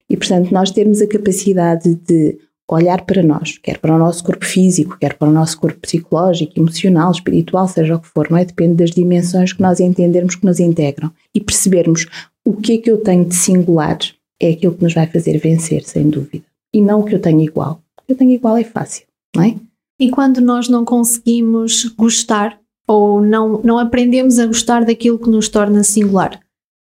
E 0.08 0.16
portanto, 0.16 0.50
nós 0.52 0.70
termos 0.70 1.00
a 1.00 1.06
capacidade 1.06 1.94
de 1.94 2.38
olhar 2.68 3.04
para 3.04 3.22
nós, 3.22 3.58
quer 3.58 3.78
para 3.78 3.94
o 3.94 3.98
nosso 3.98 4.24
corpo 4.24 4.44
físico, 4.44 4.98
quer 4.98 5.14
para 5.14 5.28
o 5.28 5.32
nosso 5.32 5.58
corpo 5.58 5.78
psicológico, 5.80 6.58
emocional, 6.58 7.12
espiritual, 7.12 7.68
seja 7.68 7.94
o 7.94 8.00
que 8.00 8.08
for, 8.08 8.30
não 8.30 8.38
é? 8.38 8.44
Depende 8.44 8.74
das 8.74 8.90
dimensões 8.90 9.52
que 9.52 9.62
nós 9.62 9.78
entendermos 9.78 10.34
que 10.34 10.44
nos 10.44 10.58
integram 10.58 11.12
e 11.34 11.40
percebermos 11.40 12.06
o 12.44 12.54
que 12.54 12.74
é 12.74 12.78
que 12.78 12.90
eu 12.90 12.98
tenho 12.98 13.24
de 13.24 13.34
singular 13.34 13.98
é 14.40 14.50
aquilo 14.50 14.74
que 14.74 14.82
nos 14.82 14.94
vai 14.94 15.06
fazer 15.06 15.38
vencer, 15.38 15.82
sem 15.84 16.08
dúvida. 16.08 16.44
E 16.72 16.82
não 16.82 17.00
o 17.00 17.04
que 17.04 17.14
eu 17.14 17.20
tenho 17.20 17.40
igual. 17.40 17.80
O 17.98 18.02
que 18.06 18.12
eu 18.12 18.16
tenho 18.16 18.32
igual 18.32 18.56
é 18.56 18.64
fácil, 18.64 19.06
não 19.34 19.42
é? 19.42 19.54
E 19.98 20.10
quando 20.10 20.40
nós 20.40 20.68
não 20.68 20.84
conseguimos 20.84 21.84
gostar 21.96 22.58
ou 22.86 23.20
não, 23.20 23.60
não 23.62 23.78
aprendemos 23.78 24.38
a 24.38 24.46
gostar 24.46 24.84
daquilo 24.84 25.18
que 25.18 25.30
nos 25.30 25.48
torna 25.48 25.82
singular, 25.82 26.38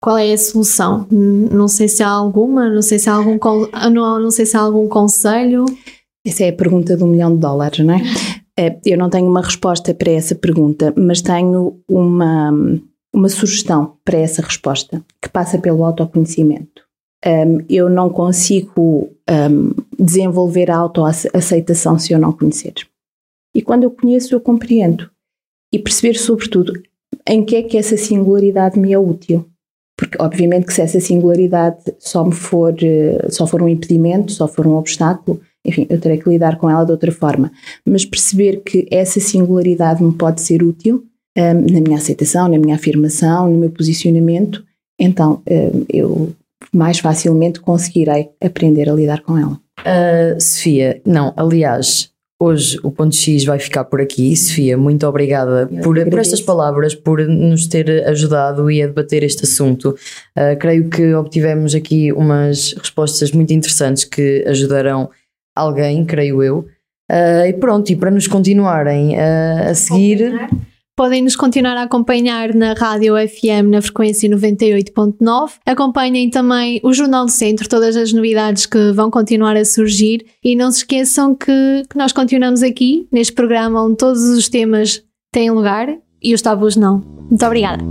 qual 0.02 0.18
é 0.18 0.34
a 0.34 0.38
solução? 0.38 1.08
Não 1.10 1.68
sei 1.68 1.88
se 1.88 2.04
há 2.04 2.10
alguma, 2.10 2.70
não 2.70 2.82
sei 2.82 3.00
se 3.00 3.10
há 3.10 3.14
algum, 3.14 3.38
não, 3.92 4.20
não 4.20 4.32
sei 4.32 4.46
se 4.46 4.58
há 4.58 4.62
algum 4.62 4.88
conselho. 4.88 5.66
Essa 6.26 6.44
é 6.44 6.50
a 6.50 6.54
pergunta 6.54 6.98
de 6.98 7.04
um 7.04 7.08
milhão 7.08 7.34
de 7.34 7.40
dólares, 7.40 7.86
não 7.86 7.94
é? 7.94 8.02
é? 8.60 8.80
Eu 8.86 8.98
não 8.98 9.10
tenho 9.10 9.28
uma 9.28 9.42
resposta 9.42 9.94
para 9.94 10.12
essa 10.12 10.36
pergunta, 10.36 10.94
mas 10.98 11.22
tenho 11.22 11.80
uma, 11.88 12.52
uma 13.14 13.30
sugestão 13.30 13.98
para 14.04 14.18
essa 14.18 14.42
resposta, 14.42 15.04
que 15.22 15.30
passa 15.30 15.58
pelo 15.58 15.86
autoconhecimento 15.86 16.82
eu 17.70 17.90
não 17.90 18.10
consigo 18.10 19.10
desenvolver 19.98 20.72
a 20.72 20.78
autoaceitação 20.78 21.98
se 22.00 22.14
eu 22.14 22.20
não 22.20 22.34
conhecer. 22.34 22.74
E 23.56 23.62
quando 23.62 23.84
eu 23.84 23.92
conheço, 23.92 24.34
eu 24.34 24.40
compreendo. 24.40 25.10
E 25.74 25.80
perceber, 25.80 26.16
sobretudo, 26.16 26.74
em 27.28 27.46
que 27.46 27.56
é 27.56 27.64
que 27.64 27.78
essa 27.78 27.96
singularidade 27.96 28.80
me 28.80 28.92
é 28.92 29.00
útil. 29.00 29.46
Porque, 30.02 30.18
obviamente, 30.20 30.66
que 30.66 30.74
se 30.74 30.82
essa 30.82 31.00
singularidade 31.00 31.78
só 32.00 32.26
me 32.26 32.34
for, 32.34 32.74
eh, 32.82 33.28
só 33.30 33.46
for 33.46 33.62
um 33.62 33.70
impedimento, 33.70 34.32
só 34.32 34.48
for 34.48 34.66
um 34.66 34.74
obstáculo, 34.74 35.40
enfim, 35.64 35.86
eu 35.92 36.00
terei 36.00 36.18
que 36.18 36.28
lidar 36.28 36.58
com 36.58 36.68
ela 36.68 36.84
de 36.84 36.92
outra 36.92 37.12
forma. 37.12 37.52
Mas 37.86 38.04
perceber 38.04 38.64
que 38.66 38.88
essa 38.90 39.20
singularidade 39.20 40.04
me 40.04 40.12
pode 40.12 40.42
ser 40.42 40.64
útil 40.64 41.04
um, 41.38 41.72
na 41.72 41.82
minha 41.82 41.98
aceitação, 41.98 42.48
na 42.48 42.58
minha 42.58 42.78
afirmação, 42.78 43.48
no 43.52 43.60
meu 43.60 43.70
posicionamento, 43.70 44.64
então 45.00 45.44
um, 45.48 45.86
eu 45.88 46.34
mais 46.74 46.98
facilmente 46.98 47.60
conseguirei 47.60 48.30
aprender 48.44 48.90
a 48.90 48.94
lidar 48.94 49.22
com 49.22 49.38
ela. 49.38 49.60
Uh, 49.82 50.42
Sofia, 50.42 51.00
não, 51.06 51.32
aliás, 51.38 52.11
hoje 52.42 52.80
o 52.82 52.92
ponto 52.92 53.16
X 53.16 53.46
vai 53.46 53.60
ficar 53.60 53.84
por 53.84 54.02
aqui. 54.02 54.36
Sofia, 54.36 54.76
muito 54.78 55.06
obrigada 55.06 55.68
por, 55.84 56.04
por, 56.10 56.20
estas 56.20 56.42
palavras, 56.42 56.96
por 56.96 57.20
nos 57.28 57.68
ter 57.68 58.08
ajudado 58.08 58.72
e 58.72 58.82
a 58.82 58.88
debater 58.88 59.24
este 59.24 59.44
assunto. 59.44 59.96
Uh, 60.36 60.58
creio 60.60 60.90
que 60.90 61.14
obtivemos 61.14 61.76
aqui 61.76 62.12
umas 62.12 62.74
respostas 62.74 63.32
muito 63.32 63.54
interessantes 63.54 64.04
que 64.04 64.44
ajudarão 64.48 65.10
alguém, 65.56 66.04
creio 66.04 66.42
eu. 66.42 66.66
Uh, 67.12 67.46
e 67.48 67.54
pronto, 67.54 67.92
e 67.92 67.96
para 67.96 68.10
nos 68.10 68.28
continuarem 68.28 69.20
a 69.20 69.76
seguir. 69.76 70.34
Podem 71.02 71.24
nos 71.24 71.36
continuar 71.36 71.76
a 71.78 71.82
acompanhar 71.82 72.54
na 72.54 72.74
Rádio 72.74 73.16
FM 73.16 73.72
na 73.72 73.82
frequência 73.82 74.30
98.9. 74.30 75.54
Acompanhem 75.66 76.30
também 76.30 76.80
o 76.84 76.94
Jornal 76.94 77.26
do 77.26 77.32
Centro, 77.32 77.68
todas 77.68 77.98
as 77.98 78.14
novidades 78.14 78.68
que 78.68 78.92
vão 78.92 79.10
continuar 79.10 79.58
a 79.58 79.66
surgir. 79.66 80.24
E 80.44 80.56
não 80.56 80.72
se 80.72 80.78
esqueçam 80.78 81.34
que, 81.34 81.82
que 81.90 81.98
nós 81.98 82.12
continuamos 82.12 82.62
aqui 82.62 83.08
neste 83.12 83.34
programa 83.34 83.84
onde 83.84 83.98
todos 83.98 84.22
os 84.30 84.48
temas 84.48 85.02
têm 85.34 85.50
lugar 85.50 85.90
e 86.22 86.36
os 86.36 86.42
tabus 86.44 86.76
não. 86.76 87.04
Muito 87.28 87.44
obrigada. 87.48 87.84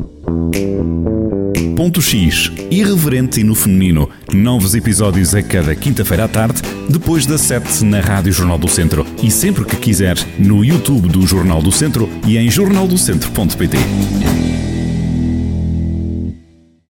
Ponto 1.81 2.03
X, 2.03 2.53
irreverente 2.71 3.41
e 3.41 3.43
no 3.43 3.55
feminino. 3.55 4.11
Novos 4.35 4.75
episódios 4.75 5.35
a 5.35 5.43
cada 5.43 5.75
quinta-feira 5.75 6.27
à 6.27 6.29
tarde, 6.29 6.61
depois 6.91 7.25
das 7.25 7.41
7 7.41 7.83
na 7.87 8.01
Rádio 8.01 8.35
Jornal 8.35 8.59
do 8.59 8.69
Centro. 8.69 9.07
E 9.23 9.31
sempre 9.31 9.65
que 9.65 9.77
quiser, 9.77 10.19
no 10.39 10.63
YouTube 10.63 11.09
do 11.09 11.27
Jornal 11.27 11.63
do 11.63 11.73
Centro 11.73 12.07
e 12.27 12.37
em 12.37 12.51
jornaldocentro.pt. 12.51 13.79